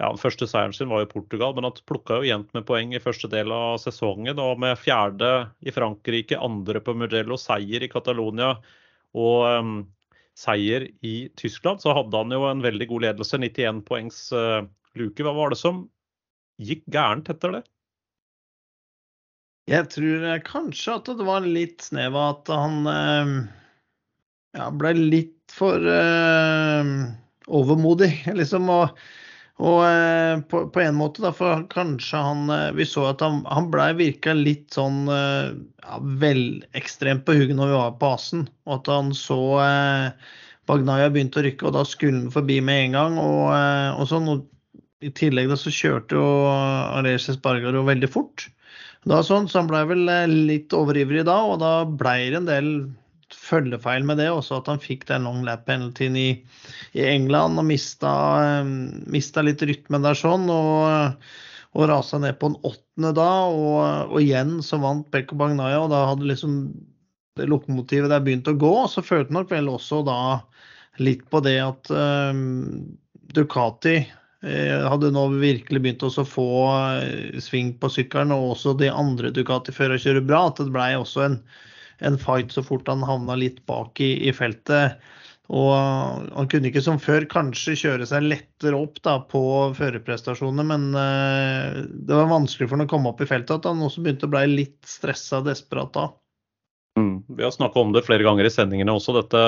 [0.00, 2.94] ja, Den første seieren sin var i Portugal, men han plukka jo jevnt med poeng
[2.96, 4.40] i første del av sesongen.
[4.40, 8.54] Og med fjerde i Frankrike, andre på Mugello, seier i Catalonia
[9.10, 9.74] og um,
[10.38, 13.40] seier i Tyskland, så hadde han jo en veldig god ledelse.
[13.42, 14.62] 91 poengs uh,
[14.96, 15.20] luke.
[15.26, 15.84] Hva var det som
[16.60, 17.62] gikk gærent etter det?
[19.70, 23.34] Jeg tror eh, kanskje at det var litt snev av at han eh,
[24.58, 26.90] ja, ble litt for uh,
[27.50, 28.66] overmodig, liksom.
[28.70, 29.00] Og,
[29.60, 33.42] og uh, på, på, en måte, da, for kanskje han uh, Vi så at han,
[33.50, 36.44] han blei virka litt sånn ja, vel
[36.78, 38.46] ekstremt på hugget når vi var på Asen.
[38.66, 39.40] Og at han så
[40.70, 43.18] Bagnaya begynte å rykke, og da skulle han forbi med en gang.
[43.22, 43.50] Og,
[43.98, 44.30] og sånn.
[44.34, 44.46] Og
[45.06, 48.50] I tillegg da så kjørte jo Alessi Bargaro veldig fort.
[49.08, 52.48] Da sånn, så han ble vel eh, litt overivrig da, og da ble det en
[52.48, 52.72] del
[53.32, 54.28] følgefeil med det.
[54.32, 56.28] Også at han fikk den long lap penaltyen i,
[56.92, 58.12] i, England og mista,
[58.60, 58.74] um,
[59.10, 60.44] mista, litt rytmen der sånn.
[60.52, 61.32] Og,
[61.70, 65.92] og rasa ned på en åttende da, og, og igjen så vant Pekko Bagnaya, og
[65.94, 66.60] da hadde liksom
[67.38, 68.74] det lokomotivet der begynt å gå.
[68.84, 70.20] Og så følte nok vel også da
[71.00, 72.98] litt på det at um,
[73.32, 76.48] Ducati Eh, hadde nå virkelig begynt å få
[76.96, 80.46] eh, sving på sykkelen, og også de andre Ducati-førerne kjører bra.
[80.48, 81.40] At det ble også en,
[82.00, 84.96] en, fight så fort han havna litt bak i, i, feltet.
[85.50, 89.42] Og han kunne ikke som før kanskje kjøre seg lettere opp da, på
[89.74, 93.56] førerprestasjonene, men uh, det var vanskelig for han å komme opp i feltet.
[93.58, 96.06] At han også begynte å bli litt stressa og desperat da.
[96.98, 97.24] Mm.
[97.28, 99.42] Vi har snakka om det flere ganger i sendingene også, dette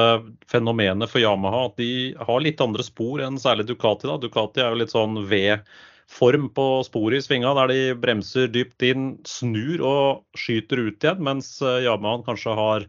[0.50, 1.66] fenomenet for Yamaha.
[1.70, 4.08] At de har litt andre spor enn særlig Ducati.
[4.08, 4.18] da.
[4.22, 9.16] Ducati er jo litt sånn V-form på sporet i svinga, der de bremser dypt inn,
[9.28, 11.24] snur og skyter ut igjen.
[11.24, 12.86] Mens eh, Yamaha kanskje har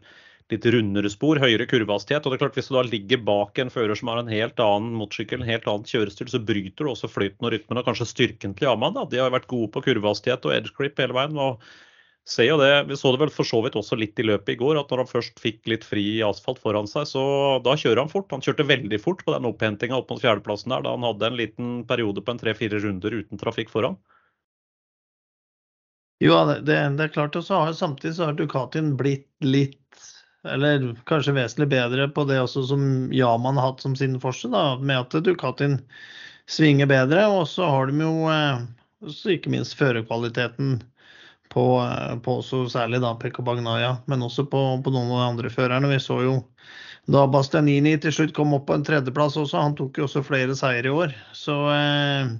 [0.52, 2.24] litt rundere spor, høyere kurvehastighet.
[2.24, 4.60] Og det er klart Hvis du da ligger bak en fører som har en helt
[4.62, 8.06] annen motorsykkel, en helt annen kjørestil, så bryter du også flyten og rytmen og kanskje
[8.12, 9.00] styrken til Yamaha.
[9.00, 9.08] Da.
[9.10, 11.40] De har vært gode på kurvehastighet og edge grip hele veien.
[11.40, 11.64] og
[12.28, 14.58] ser jo det, Vi så det vel for så vidt også litt i løpet i
[14.60, 17.24] går, at når han først fikk litt fri asfalt foran seg, så
[17.64, 18.32] da kjører han fort.
[18.32, 21.38] Han kjørte veldig fort på den opphentinga opp mot fjerdeplassen der, da han hadde en
[21.40, 23.98] liten periode på en tre-fire runder uten trafikk foran.
[26.22, 27.36] Jo, det, det, er klart.
[27.36, 29.80] Og samtidig så har Ducatien blitt litt,
[30.48, 34.78] eller kanskje vesentlig bedre på det også som Yaman har hatt som sin forse, da,
[34.80, 35.80] med at Ducatien
[36.48, 37.26] svinger bedre.
[37.34, 38.64] Og så har de jo eh,
[39.36, 40.78] ikke minst førerkvaliteten
[41.52, 41.64] på,
[42.24, 45.90] på også særlig da Pekka Bagnaya, men også på, på, noen av de andre førerne.
[45.92, 46.38] Vi så jo
[47.10, 50.56] da Bastianini til slutt kom opp på en tredjeplass også, han tok jo også flere
[50.56, 51.12] seier i år.
[51.36, 52.32] Så eh,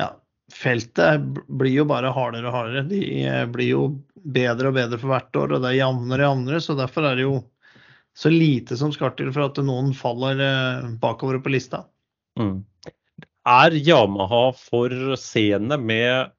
[0.00, 0.08] ja,
[0.54, 2.86] feltet blir jo bare hardere og hardere.
[2.88, 3.84] De eh, blir jo
[4.14, 6.62] bedre og bedre for hvert år, og det er jevnere og jevnere.
[6.64, 7.36] Så derfor er det jo
[8.16, 11.84] så lite som skal til for at noen faller eh, bakover på lista.
[12.40, 12.62] Mm.
[13.50, 16.32] Er Yamaha for sene med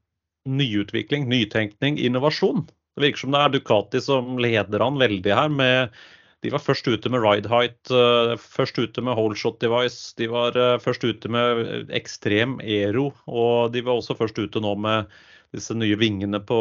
[0.49, 2.65] nyutvikling, nytenkning, innovasjon.
[2.95, 5.49] Det virker som det er Ducati som leder an veldig her.
[5.49, 5.95] med
[6.41, 10.15] de var først ute med ride height, uh, først ute med holeshot device.
[10.17, 14.73] De var uh, først ute med ekstrem aero, og de var også først ute nå
[14.81, 15.11] med
[15.53, 16.57] disse nye vingene på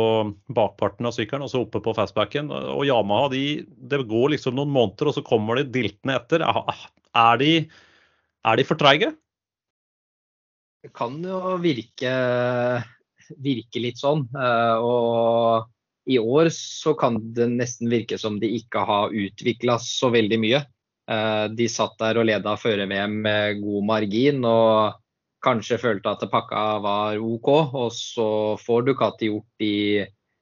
[0.53, 2.51] bakparten av sykkelen, altså oppe på fastbacken.
[2.53, 6.45] Og Yamaha, de, det går liksom noen måneder, og så kommer de diltende etter.
[6.45, 7.53] Er de,
[8.45, 9.15] er de for treige?
[10.85, 12.13] Det kan jo virke
[13.39, 14.27] virke litt sånn.
[14.35, 15.71] Eh, og
[16.11, 20.63] i år så kan det nesten virke som de ikke har utvikla så veldig mye.
[21.11, 24.99] Eh, de satt der og leda føre-VM med god margin og
[25.45, 27.51] kanskje følte at pakka var OK.
[27.85, 29.75] Og så får Ducati gjort de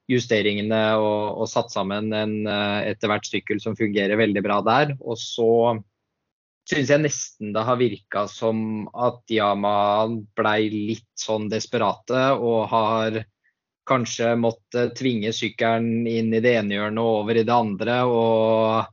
[0.09, 4.95] justeringene og, og satt sammen en eh, etter hvert sykkel som fungerer veldig bra der.
[4.99, 5.79] Og så
[6.69, 10.05] syns jeg nesten det har virka som at Yama
[10.37, 13.23] blei litt sånn desperate og har
[13.89, 17.95] kanskje måttet tvinge sykkelen inn i det ene hjørnet og over i det andre.
[18.05, 18.91] Og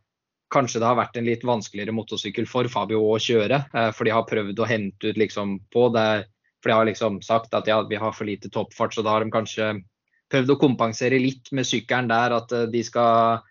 [0.52, 3.60] kanskje det har vært en litt vanskeligere motorsykkel for Fabio å kjøre.
[3.74, 6.26] Eh, for de har prøvd å hente ut liksom på det.
[6.62, 9.24] For de har liksom sagt at ja, vi har for lite toppfart, så da har
[9.24, 9.74] de kanskje
[10.32, 12.38] prøvd å kompensere litt med sykkelen der.
[12.40, 13.44] At eh, de skal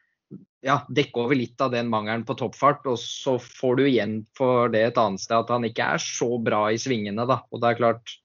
[0.65, 2.87] ja, dekke over litt av den mangelen på toppfart.
[2.89, 6.29] Og så får du igjen for det et annet sted at han ikke er så
[6.41, 7.27] bra i svingene.
[7.29, 7.43] Da.
[7.53, 8.17] Og det er klart,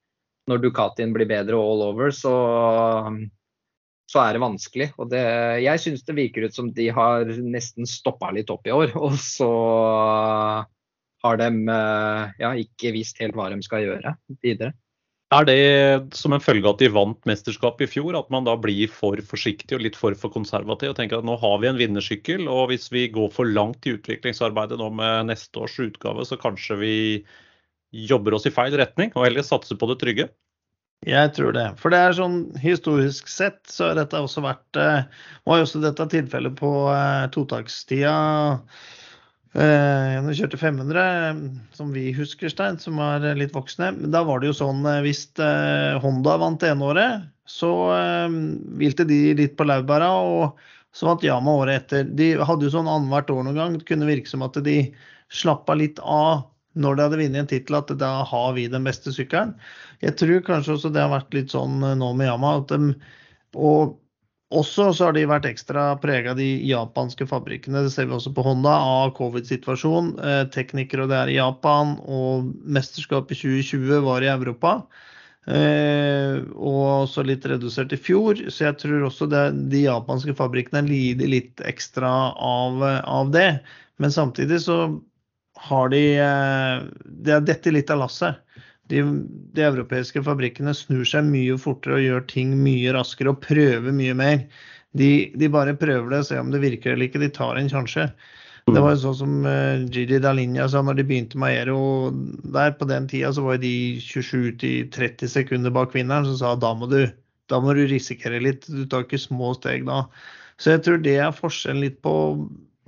[0.49, 2.33] når Ducatien blir bedre all over, så,
[4.09, 4.89] så er det vanskelig.
[4.97, 5.23] Og det,
[5.67, 8.97] jeg syns det virker ut som de har nesten stoppa litt opp i år.
[8.97, 9.51] Og så
[11.21, 11.51] har de
[12.41, 14.73] ja, ikke visst helt hva de skal gjøre videre.
[15.31, 18.57] Er det som en følge av at de vant mesterskapet i fjor, at man da
[18.59, 21.79] blir for forsiktig og litt for for konservativ og tenker at nå har vi en
[21.79, 26.35] vinnersykkel, og hvis vi går for langt i utviklingsarbeidet nå med neste års utgave, så
[26.41, 26.95] kanskje vi
[28.11, 30.27] jobber oss i feil retning og heller satser på det trygge?
[31.07, 31.69] Jeg tror det.
[31.81, 35.07] For det er sånn historisk sett så har dette også vært eh,
[35.49, 39.00] Var jo også dette tilfellet på eh, totakstida Eh,
[39.59, 41.39] når vi kjørte 500,
[41.75, 45.25] som vi husker, Stein, som var litt voksne, da var det jo sånn eh, hvis
[45.43, 48.37] eh, Honda vant det ene året, så eh,
[48.79, 50.61] hvilte de litt på laurbæra, og
[50.95, 52.07] så vant Yama året etter.
[52.07, 53.75] De hadde jo sånn annethvert år noen gang.
[53.79, 54.77] Det kunne virke som at de
[55.31, 56.47] slappa litt av
[56.79, 59.53] når de hadde vunnet en tittel, at da har vi den beste sykkelen.
[60.03, 62.57] Jeg tror kanskje også det har vært litt sånn eh, nå med Yama.
[62.61, 62.95] at de,
[63.59, 63.97] og
[64.51, 67.85] også så har de vært ekstra prega de japanske fabrikkene.
[67.85, 70.11] Det ser vi også på Honda, av covid-situasjon.
[70.19, 74.73] Eh, teknikere og det er i Japan, og mesterskapet i 2020 var i Europa.
[75.49, 80.83] Eh, og også litt redusert i fjor, så jeg tror også det, de japanske fabrikkene
[80.85, 83.63] lider litt ekstra av, av, det.
[83.97, 84.83] Men samtidig så
[85.61, 88.41] har de eh, Det er dette litt av lasset
[88.91, 89.01] de,
[89.55, 94.15] de, europeiske fabrikkene snur seg mye fortere og gjør ting mye raskere og prøver mye
[94.17, 94.45] mer.
[94.97, 97.23] De, de bare prøver det og ser om det virker eller ikke.
[97.23, 98.09] De tar en sjanse.
[98.69, 102.11] Det var jo sånn som uh, Gigi Dalinja sa når de begynte med Aero
[102.53, 102.75] der.
[102.77, 103.73] På den tida så var de
[104.03, 107.01] 27-30 sekunder bak vinneren, som sa da må du
[107.51, 108.67] da må du risikere litt.
[108.69, 110.05] Du tar ikke små steg da.
[110.61, 112.13] Så jeg tror det er forskjellen litt på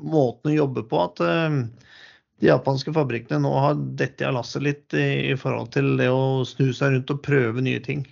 [0.03, 1.01] måten å jobbe på.
[1.03, 1.57] At uh,
[2.41, 6.43] de japanske fabrikkene nå har dette av lasset litt i, i, forhold til det å
[6.47, 8.05] snu seg rundt og prøve nye ting.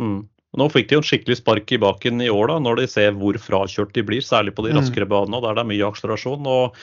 [0.00, 0.22] Mm.
[0.54, 3.16] Nå fikk de jo en skikkelig spark i baken i år, da, når de ser
[3.18, 4.22] hvor frakjørt de blir.
[4.22, 4.78] Særlig på de mm.
[4.78, 6.46] raskere banene der det er mye akselerasjon.
[6.46, 6.78] og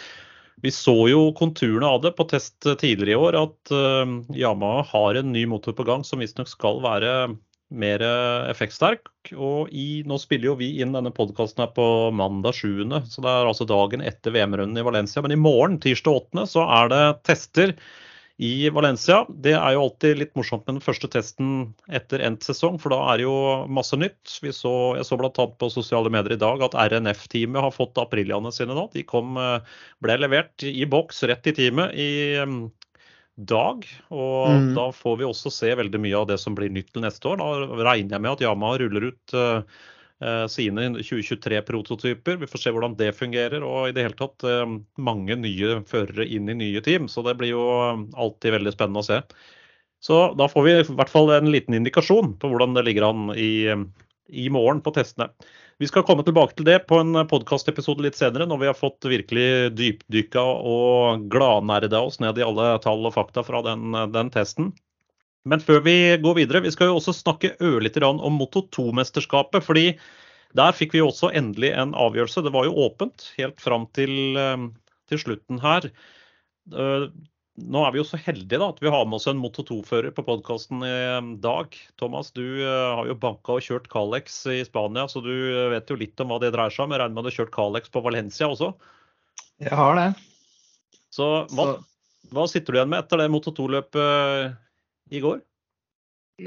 [0.62, 5.18] vi så jo konturene av det på test tidligere i år, at uh, Yamaha har
[5.18, 7.14] en ny motor på gang som visstnok skal være
[7.72, 8.04] mer
[8.52, 9.10] effektsterk.
[9.36, 13.50] Og i, nå spiller jo vi inn denne podkasten på mandag 7., så det er
[13.50, 15.24] altså dagen etter VM-runden i Valencia.
[15.24, 17.76] Men i morgen, tirsdag 8., så er det tester
[18.42, 19.22] i Valencia.
[19.30, 21.52] Det er jo alltid litt morsomt med den første testen
[21.94, 23.36] etter endt sesong, for da er det jo
[23.70, 24.38] masse nytt.
[24.42, 25.30] Vi så, jeg så bl.a.
[25.30, 28.88] på sosiale medier i dag at RNF-teamet har fått apriliaene sine nå.
[28.96, 32.10] De kom, eh, ble levert i boks rett i teamet i
[33.38, 33.86] dag.
[34.10, 34.68] Og mm.
[34.78, 37.42] da får vi også se veldig mye av det som blir nytt til neste år.
[37.42, 39.62] Da regner jeg med at Yama ruller ut uh,
[40.52, 42.42] sine 2023-prototyper.
[42.42, 43.64] Vi får se hvordan det fungerer.
[43.66, 44.66] Og i det hele tatt uh,
[45.02, 47.10] mange nye førere inn i nye team.
[47.12, 47.66] Så det blir jo
[48.12, 49.22] alltid veldig spennende å se.
[50.02, 53.28] Så da får vi i hvert fall en liten indikasjon på hvordan det ligger an
[53.38, 53.70] i,
[54.34, 55.30] i morgen på testene.
[55.82, 59.08] Vi skal komme tilbake til det på en podkastepisode litt senere, når vi har fått
[59.10, 64.68] virkelig dypdykka og gladnerda oss ned i alle tall og fakta fra den, den, testen.
[65.50, 69.66] Men før vi går videre, vi skal jo også snakke ørlite grann om Moto 2-mesterskapet.
[69.66, 69.88] fordi
[70.54, 72.46] der fikk vi også endelig en avgjørelse.
[72.46, 74.38] Det var jo åpent helt fram til,
[75.10, 75.90] til slutten her.
[77.60, 80.14] Nå er vi jo så heldige da, at vi har med oss en Moto 2-fører
[80.16, 80.94] på podkasten i
[81.44, 81.76] dag.
[82.00, 85.92] Thomas, du uh, har jo banka og kjørt Calex i Spania, så du eh, vet
[85.92, 86.96] jo litt om hva det dreier seg om.
[86.96, 88.72] Jeg regner med at du har kjørt Calex på Valencia også?
[89.62, 90.08] Jeg har det.
[91.12, 92.26] Så hva, så...
[92.32, 94.56] hva sitter du igjen med etter det Moto 2-løpet uh,
[95.12, 95.44] i går?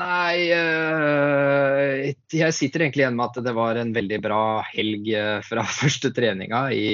[0.01, 2.01] Nei, uh,
[2.33, 5.13] jeg sitter egentlig igjen med at det var en veldig bra helg
[5.45, 6.89] fra første treninga i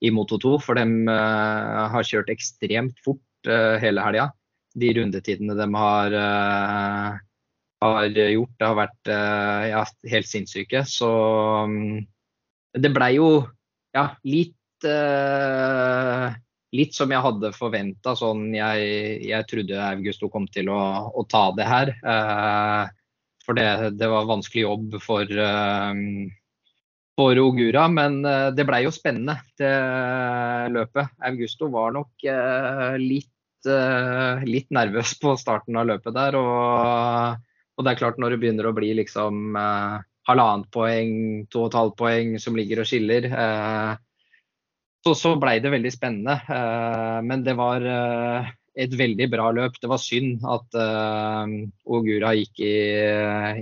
[0.00, 4.30] i Moto 2, for de uh, har kjørt ekstremt fort uh, hele helga.
[4.80, 7.18] De rundetidene de har, uh,
[7.84, 9.10] har gjort, det har vært
[9.72, 9.82] ja,
[10.12, 10.84] helt sinnssyke.
[10.88, 11.10] Så
[11.66, 11.98] um,
[12.76, 13.32] det blei jo
[13.96, 14.56] ja, litt
[16.70, 18.14] Litt som jeg hadde forventa.
[18.16, 18.84] Sånn jeg,
[19.26, 20.78] jeg, trodde Augusto kom til å,
[21.12, 21.90] å ta det her.
[23.44, 23.66] for det,
[23.98, 25.34] det, var vanskelig jobb for
[27.18, 27.88] for Ogura.
[27.88, 29.72] Men eh, det blei jo spennende, det
[30.74, 31.14] løpet.
[31.30, 36.38] Augusto var nok eh, litt, eh, litt nervøs på starten av løpet der.
[36.40, 37.40] Og,
[37.76, 39.56] og, det er klart, når det begynner å bli liksom
[40.28, 41.12] halvannet poeng,
[41.50, 43.26] to og et halvt poeng som ligger og skiller,
[45.00, 46.36] så, så blei det veldig spennende.
[47.24, 47.86] Men det var
[48.80, 49.76] et veldig bra løp.
[49.80, 51.46] Det var synd at uh,
[51.90, 52.74] Ogura gikk i,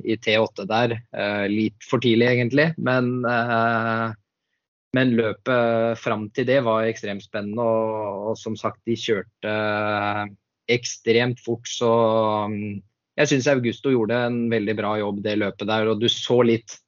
[0.04, 0.96] i, T8 der.
[1.14, 2.70] Uh, litt for tidlig, egentlig.
[2.78, 4.10] Men, uh,
[4.96, 7.64] men løpet fram til det var ekstremt spennende.
[7.64, 9.54] Og, og som sagt, de kjørte
[10.68, 11.66] ekstremt fort.
[11.70, 11.88] Så
[12.46, 12.78] um,
[13.18, 15.90] jeg syns Augusto gjorde en veldig bra jobb det løpet der.
[15.90, 16.78] Og du så litt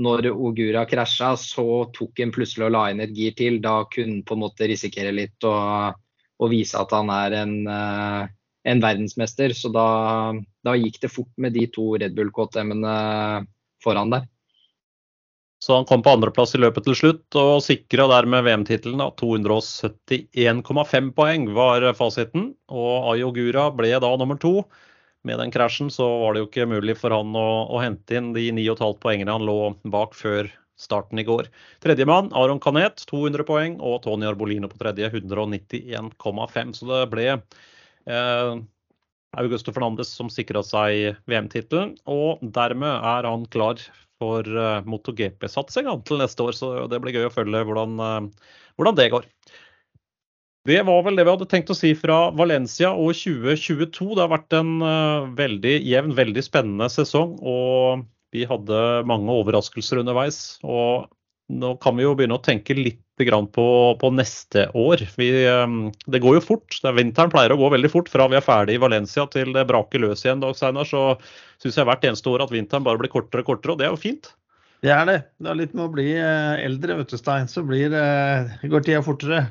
[0.00, 3.58] når Ogura krasja, så tok han plutselig og la inn et gir til.
[3.64, 5.36] Da kunne han på en måte risikere litt.
[5.44, 5.98] og
[6.40, 8.26] og vise at han er en, eh,
[8.72, 9.54] en verdensmester.
[9.56, 9.86] Så da,
[10.64, 13.46] da, gikk det fort med de to Red Bull KTM-ene
[13.84, 14.28] foran der.
[15.60, 19.02] Så han kom på andreplass i løpet til slutt, og sikra dermed VM-tittelen.
[19.20, 22.54] 271,5 poeng var fasiten.
[22.72, 24.64] Og Ayo Gura ble da nummer to.
[25.28, 28.32] Med den krasjen så var det jo ikke mulig for han å, å hente inn
[28.32, 30.48] de 9,5 poengene han lå bak før
[30.80, 31.48] starten i går.
[31.84, 36.74] Tredjemann Aron Canet 200 poeng og Tony Arbolino på tredje 191,5.
[36.78, 38.52] Så det ble eh,
[39.40, 41.96] Augusto Fernandes som sikra seg VM-tittelen.
[42.10, 43.82] Og dermed er han klar
[44.20, 46.56] for eh, MotoGP-satsing til neste år.
[46.56, 49.28] Så det blir gøy å følge hvordan, eh, hvordan det går.
[50.68, 54.10] Det var vel det vi hadde tenkt å si fra Valencia og 2022.
[54.12, 57.38] Det har vært en uh, veldig jevn, veldig spennende sesong.
[57.40, 60.58] Og vi hadde mange overraskelser underveis.
[60.64, 61.08] Og
[61.50, 63.66] nå kan vi jo begynne å tenke litt på,
[64.00, 65.02] på neste år.
[65.20, 66.78] Vi, ehm, det går jo fort.
[66.96, 68.08] Vinteren pleier å gå veldig fort.
[68.08, 71.18] Fra vi er ferdig i Valencia til det braker løs igjen, Dag Steinar, så
[71.60, 73.92] syns jeg hvert eneste år at vinteren bare blir kortere og kortere, og det er
[73.92, 74.30] jo fint.
[74.80, 75.18] Det er det.
[75.36, 77.92] Det er litt med å bli eh, eldre, vet du, Stein, så blir,
[78.64, 79.42] går tida fortere.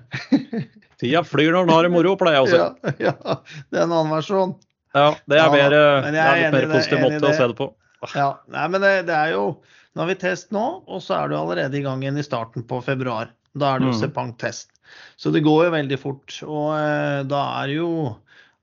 [1.03, 2.57] tida flyr når en har det moro, pleier jeg å si.
[2.57, 3.38] Ja, ja,
[3.69, 4.57] det er en annen versjon.
[4.97, 5.77] Ja, det er, ja, mer,
[6.09, 7.69] det er litt mer positiv måte å se det på.
[8.15, 9.43] Ja, nei, men det, det, er jo
[9.93, 12.63] Nå har vi test nå, og så er du allerede i gang igjen i starten
[12.67, 13.33] på februar.
[13.57, 13.99] Da er det jo Mm.
[14.03, 14.69] Sepang-test.
[15.17, 16.35] Så det går jo veldig fort.
[16.45, 17.89] Og eh, da er jo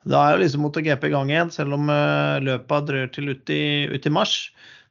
[0.06, 3.50] da er jo liksom MotoGP i gang igjen, selv om eh, løpet drør til ut
[3.50, 4.36] i, ut i mars.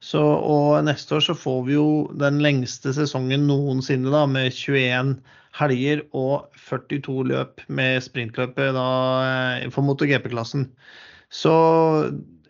[0.03, 1.87] Så, og neste år så får vi jo
[2.19, 5.15] den lengste sesongen noensinne, da, med 21
[5.55, 8.89] helger og 42 løp med sprintløpet da,
[9.23, 10.67] eh, for MotoGP-klassen.
[11.31, 11.55] Så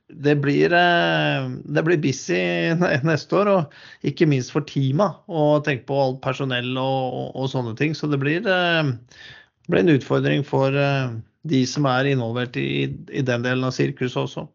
[0.09, 2.39] det blir, eh, det blir busy
[3.09, 5.11] neste år, og ikke minst for teama.
[5.27, 7.95] Og tenk på alt personell og, og, og sånne ting.
[7.97, 11.15] Så det blir, eh, det blir en utfordring for eh,
[11.49, 14.47] de som er involvert i, i den delen av sirkuset også.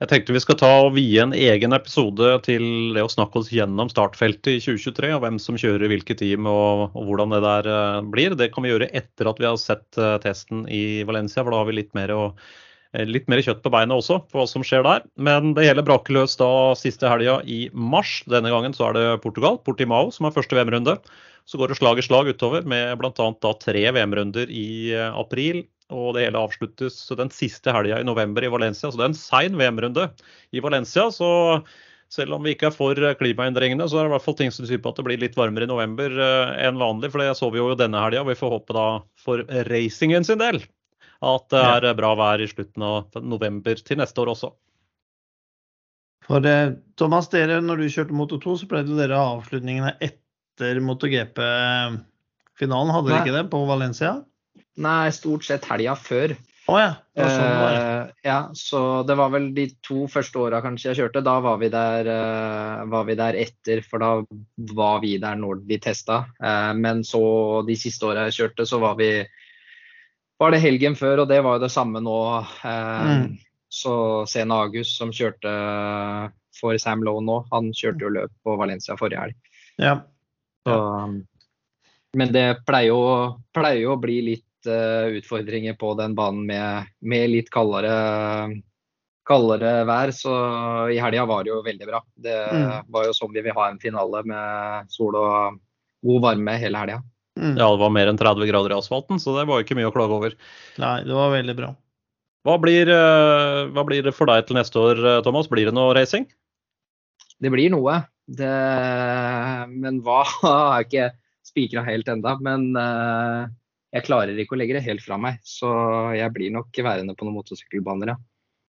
[0.00, 2.62] Jeg tenkte vi skal ta og vie en egen episode til
[2.96, 6.86] det å snakke oss gjennom startfeltet i 2023, og hvem som kjører hvilket team og,
[6.96, 8.38] og hvordan det der eh, blir.
[8.38, 11.60] Det kan vi gjøre etter at vi har sett eh, testen i Valencia, for da
[11.60, 12.69] har vi litt mer, å, eh,
[13.06, 15.04] litt mer kjøtt på beinet også på hva som skjer der.
[15.14, 18.20] Men det hele braker løs da siste helga i mars.
[18.30, 20.96] Denne gangen så er det Portugal, Portimao, som er første VM-runde.
[21.48, 23.52] Så går det slag i slag utover med bl.a.
[23.62, 25.62] tre VM-runder i eh, april.
[25.90, 28.90] Og det hele avsluttes den siste helga i november i Valencia.
[28.90, 30.10] Så det er en sein VM-runde
[30.54, 31.08] i Valencia.
[31.14, 31.30] Så
[32.10, 34.66] selv om vi ikke er for klimaendringene, så er det i hvert fall ting som
[34.66, 37.14] tyder på at det blir litt varmere i november eh, enn vanlig.
[37.14, 38.26] For det så vi jo denne helga.
[38.26, 38.90] Vi får håpe da
[39.22, 40.62] for racingen sin del
[41.20, 44.54] at det er bra vær i slutten av november til neste år også.
[46.30, 49.92] For eh, Thomas, dere, når du kjørte Moto 2, så pleide dere å ha avslutningene
[50.04, 52.92] etter MotoGP-finalen.
[52.94, 54.10] Hadde dere ikke det på Valencia?
[54.80, 56.28] Nei, stort sett helga før.
[56.70, 56.90] Å ja.
[57.16, 57.76] Det var sånn det var.
[57.76, 61.26] Eh, ja, så det var vel de to første åra kanskje jeg kjørte.
[61.26, 64.10] Da var vi, der, eh, var vi der etter, for da
[64.76, 66.16] var vi der når de testa.
[66.38, 67.22] Eh, men så
[67.66, 69.10] de siste åra jeg kjørte, så var vi
[70.40, 72.18] var det helgen før, og det var jo det samme nå.
[72.64, 73.38] Eh, Mm.
[73.70, 75.50] Så Sena August, som kjørte
[76.58, 79.36] for Sam Lowe nå, han kjørte jo løp på Valencia forrige helg.
[79.78, 79.92] Ja.
[80.66, 80.74] Så,
[82.18, 86.90] men det pleier jo, pleier jo å bli litt uh, utfordringer på den banen med,
[87.00, 87.94] med litt kaldere,
[89.30, 90.10] kaldere vær.
[90.18, 90.34] Så
[90.90, 92.02] i helga var det jo veldig bra.
[92.16, 92.90] Det Mm.
[92.90, 95.60] var jo sånn vi vil ha en finale med sol og
[96.02, 96.98] god varme hele helga.
[97.38, 97.54] Mm.
[97.54, 99.94] Ja, det var mer enn 30 grader i asfalten, så det var ikke mye å
[99.94, 100.34] klage over.
[100.82, 101.70] Nei, det var veldig bra.
[102.46, 105.48] Hva blir, eh, hva blir det for deg til neste år, eh, Thomas?
[105.50, 106.26] Blir det noe racing?
[107.40, 108.00] Det blir noe.
[108.26, 108.50] Det,
[109.68, 111.08] men hva har jeg ikke
[111.46, 112.36] spikra helt enda.
[112.40, 113.50] Men eh,
[113.96, 115.40] jeg klarer ikke å legge det helt fra meg.
[115.44, 115.68] Så
[116.16, 118.18] jeg blir nok værende på noen motorsykkelbaner, ja.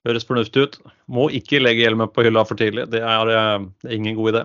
[0.07, 0.79] Høres fornuftig ut.
[1.11, 2.87] Må ikke legge hjelmen på hylla for tidlig.
[2.93, 3.39] Det er, det
[3.89, 4.43] er ingen god idé.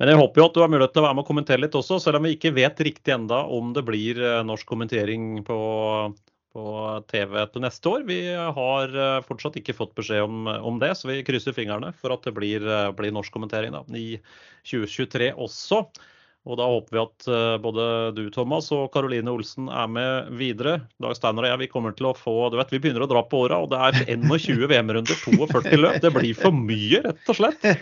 [0.00, 1.74] Men jeg håper jo at du har mulighet til å være med og kommentere litt
[1.76, 5.58] også, selv om vi ikke vet riktig enda om det blir eh, norsk kommentering på,
[6.56, 6.62] på
[7.12, 8.06] TV til neste år.
[8.08, 12.16] Vi har eh, fortsatt ikke fått beskjed om, om det, så vi krysser fingrene for
[12.16, 14.16] at det blir, eh, blir norsk kommentering da, i
[14.72, 15.82] 2023 også.
[16.48, 17.86] Og da håper vi at eh, både
[18.16, 20.78] du, Thomas, og Karoline Olsen er med videre.
[21.02, 23.20] Dag Steiner og jeg vi kommer til å få Du vet, vi begynner å dra
[23.28, 26.00] på åra, og det er 21 VM-runder, 42 løp.
[26.00, 27.68] Det blir for mye, rett og slett.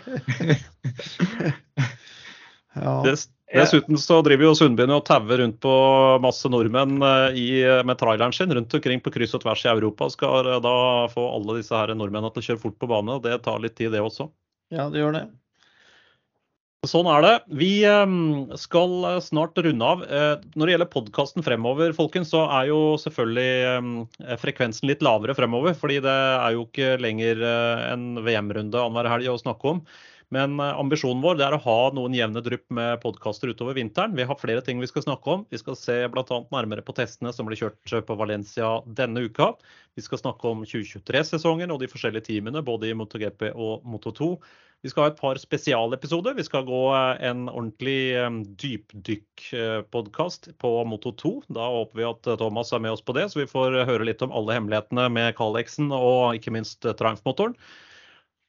[2.79, 3.01] Ja.
[3.03, 5.73] Dessuten så driver jo Sundbyen og tauer rundt på
[6.23, 7.49] masse nordmenn eh, i,
[7.89, 10.11] med traileren sin rundt omkring på kryss og tvers i Europa.
[10.13, 10.77] Skal eh, da
[11.11, 13.75] få alle disse her nordmennene til å kjøre fort på bane, og det tar litt
[13.81, 14.29] tid, det også.
[14.75, 15.25] ja, det gjør det.
[16.87, 17.31] Sånn er det.
[17.59, 18.11] Vi eh,
[18.63, 18.93] skal
[19.25, 20.05] snart runde av.
[20.07, 25.35] Eh, Når det gjelder podkasten fremover, folkens, så er jo selvfølgelig eh, frekvensen litt lavere
[25.35, 25.75] fremover.
[25.75, 29.83] Fordi det er jo ikke lenger eh, en VM-runde annenhver helg å snakke om.
[30.35, 34.17] Men eh, ambisjonen vår er å ha noen jevne drypp med podkaster utover vinteren.
[34.17, 35.47] Vi har flere ting vi skal snakke om.
[35.49, 36.41] Vi skal se bl.a.
[36.53, 39.55] nærmere på testene som blir kjørt eh, på Valencia denne uka.
[39.97, 44.35] Vi skal snakke om 2023-sesongen og de forskjellige teamene, både i MotoGP og Moto2.
[44.85, 46.37] Vi skal ha et par spesialepisoder.
[46.37, 48.13] Vi skal gå eh, en ordentlig
[48.61, 51.37] dypdykk-podkast på Moto2.
[51.57, 54.21] Da håper vi at Thomas er med oss på det, så vi får høre litt
[54.29, 57.57] om alle hemmelighetene med Calexen og ikke minst Triumph-motoren.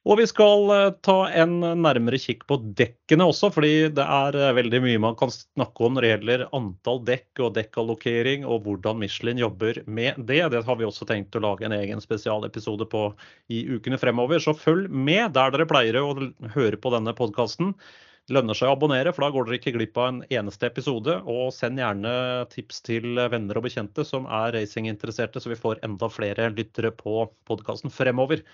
[0.08, 4.54] Og vi skal eh, ta en nærmere kikk på dekkene også, fordi det er eh,
[4.56, 9.02] veldig mye man kan snakke om når det gjelder antall dekk og dekkallokering, og hvordan
[9.02, 10.40] Michelin jobber med det.
[10.54, 13.10] Det har vi også tenkt å lage en egen spesialepisode på
[13.52, 14.40] i ukene fremover.
[14.40, 16.14] Så følg med der dere pleier å
[16.56, 17.76] høre på denne podkasten.
[18.24, 21.20] Det lønner seg å abonnere, for da går dere ikke glipp av en eneste episode.
[21.28, 26.08] Og send gjerne tips til venner og bekjente som er racinginteresserte, så vi får enda
[26.08, 28.46] flere lyttere på podkasten fremover.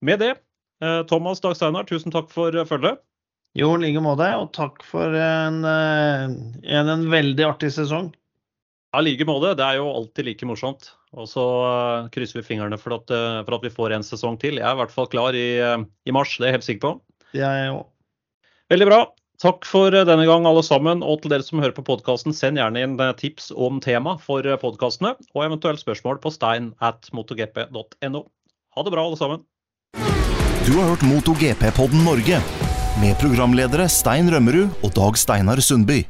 [0.00, 0.38] Med det,
[0.80, 3.02] Eh, Thomas Dag Steinar, tusen takk for eh, følget.
[3.58, 4.28] Jo, i like måte.
[4.40, 6.24] Og takk for en, eh,
[6.78, 8.12] en, en veldig artig sesong.
[8.94, 9.52] Ja, like måte.
[9.58, 10.92] Det er jo alltid like morsomt.
[11.10, 11.44] Og så
[12.14, 14.60] krysser vi fingrene for at, for at, vi får en sesong til.
[14.60, 15.48] Jeg er i hvert fall klar i,
[16.06, 16.92] i mars, det er jeg helt sikker på.
[17.34, 17.88] Jeg òg.
[18.70, 19.00] Veldig bra.
[19.42, 21.02] Takk for denne gang, alle sammen.
[21.02, 25.16] Og til dere som hører på podkasten, send gjerne inn tips om tema for podkastene,
[25.34, 28.22] og eventuelt spørsmål på stein at motogp.no.
[28.70, 29.42] Ha det bra, alle sammen.
[30.70, 32.36] Du har hørt MotoGP-podden Norge
[33.02, 36.04] med programledere Stein Rømmerud og Dag Steinar Sundby.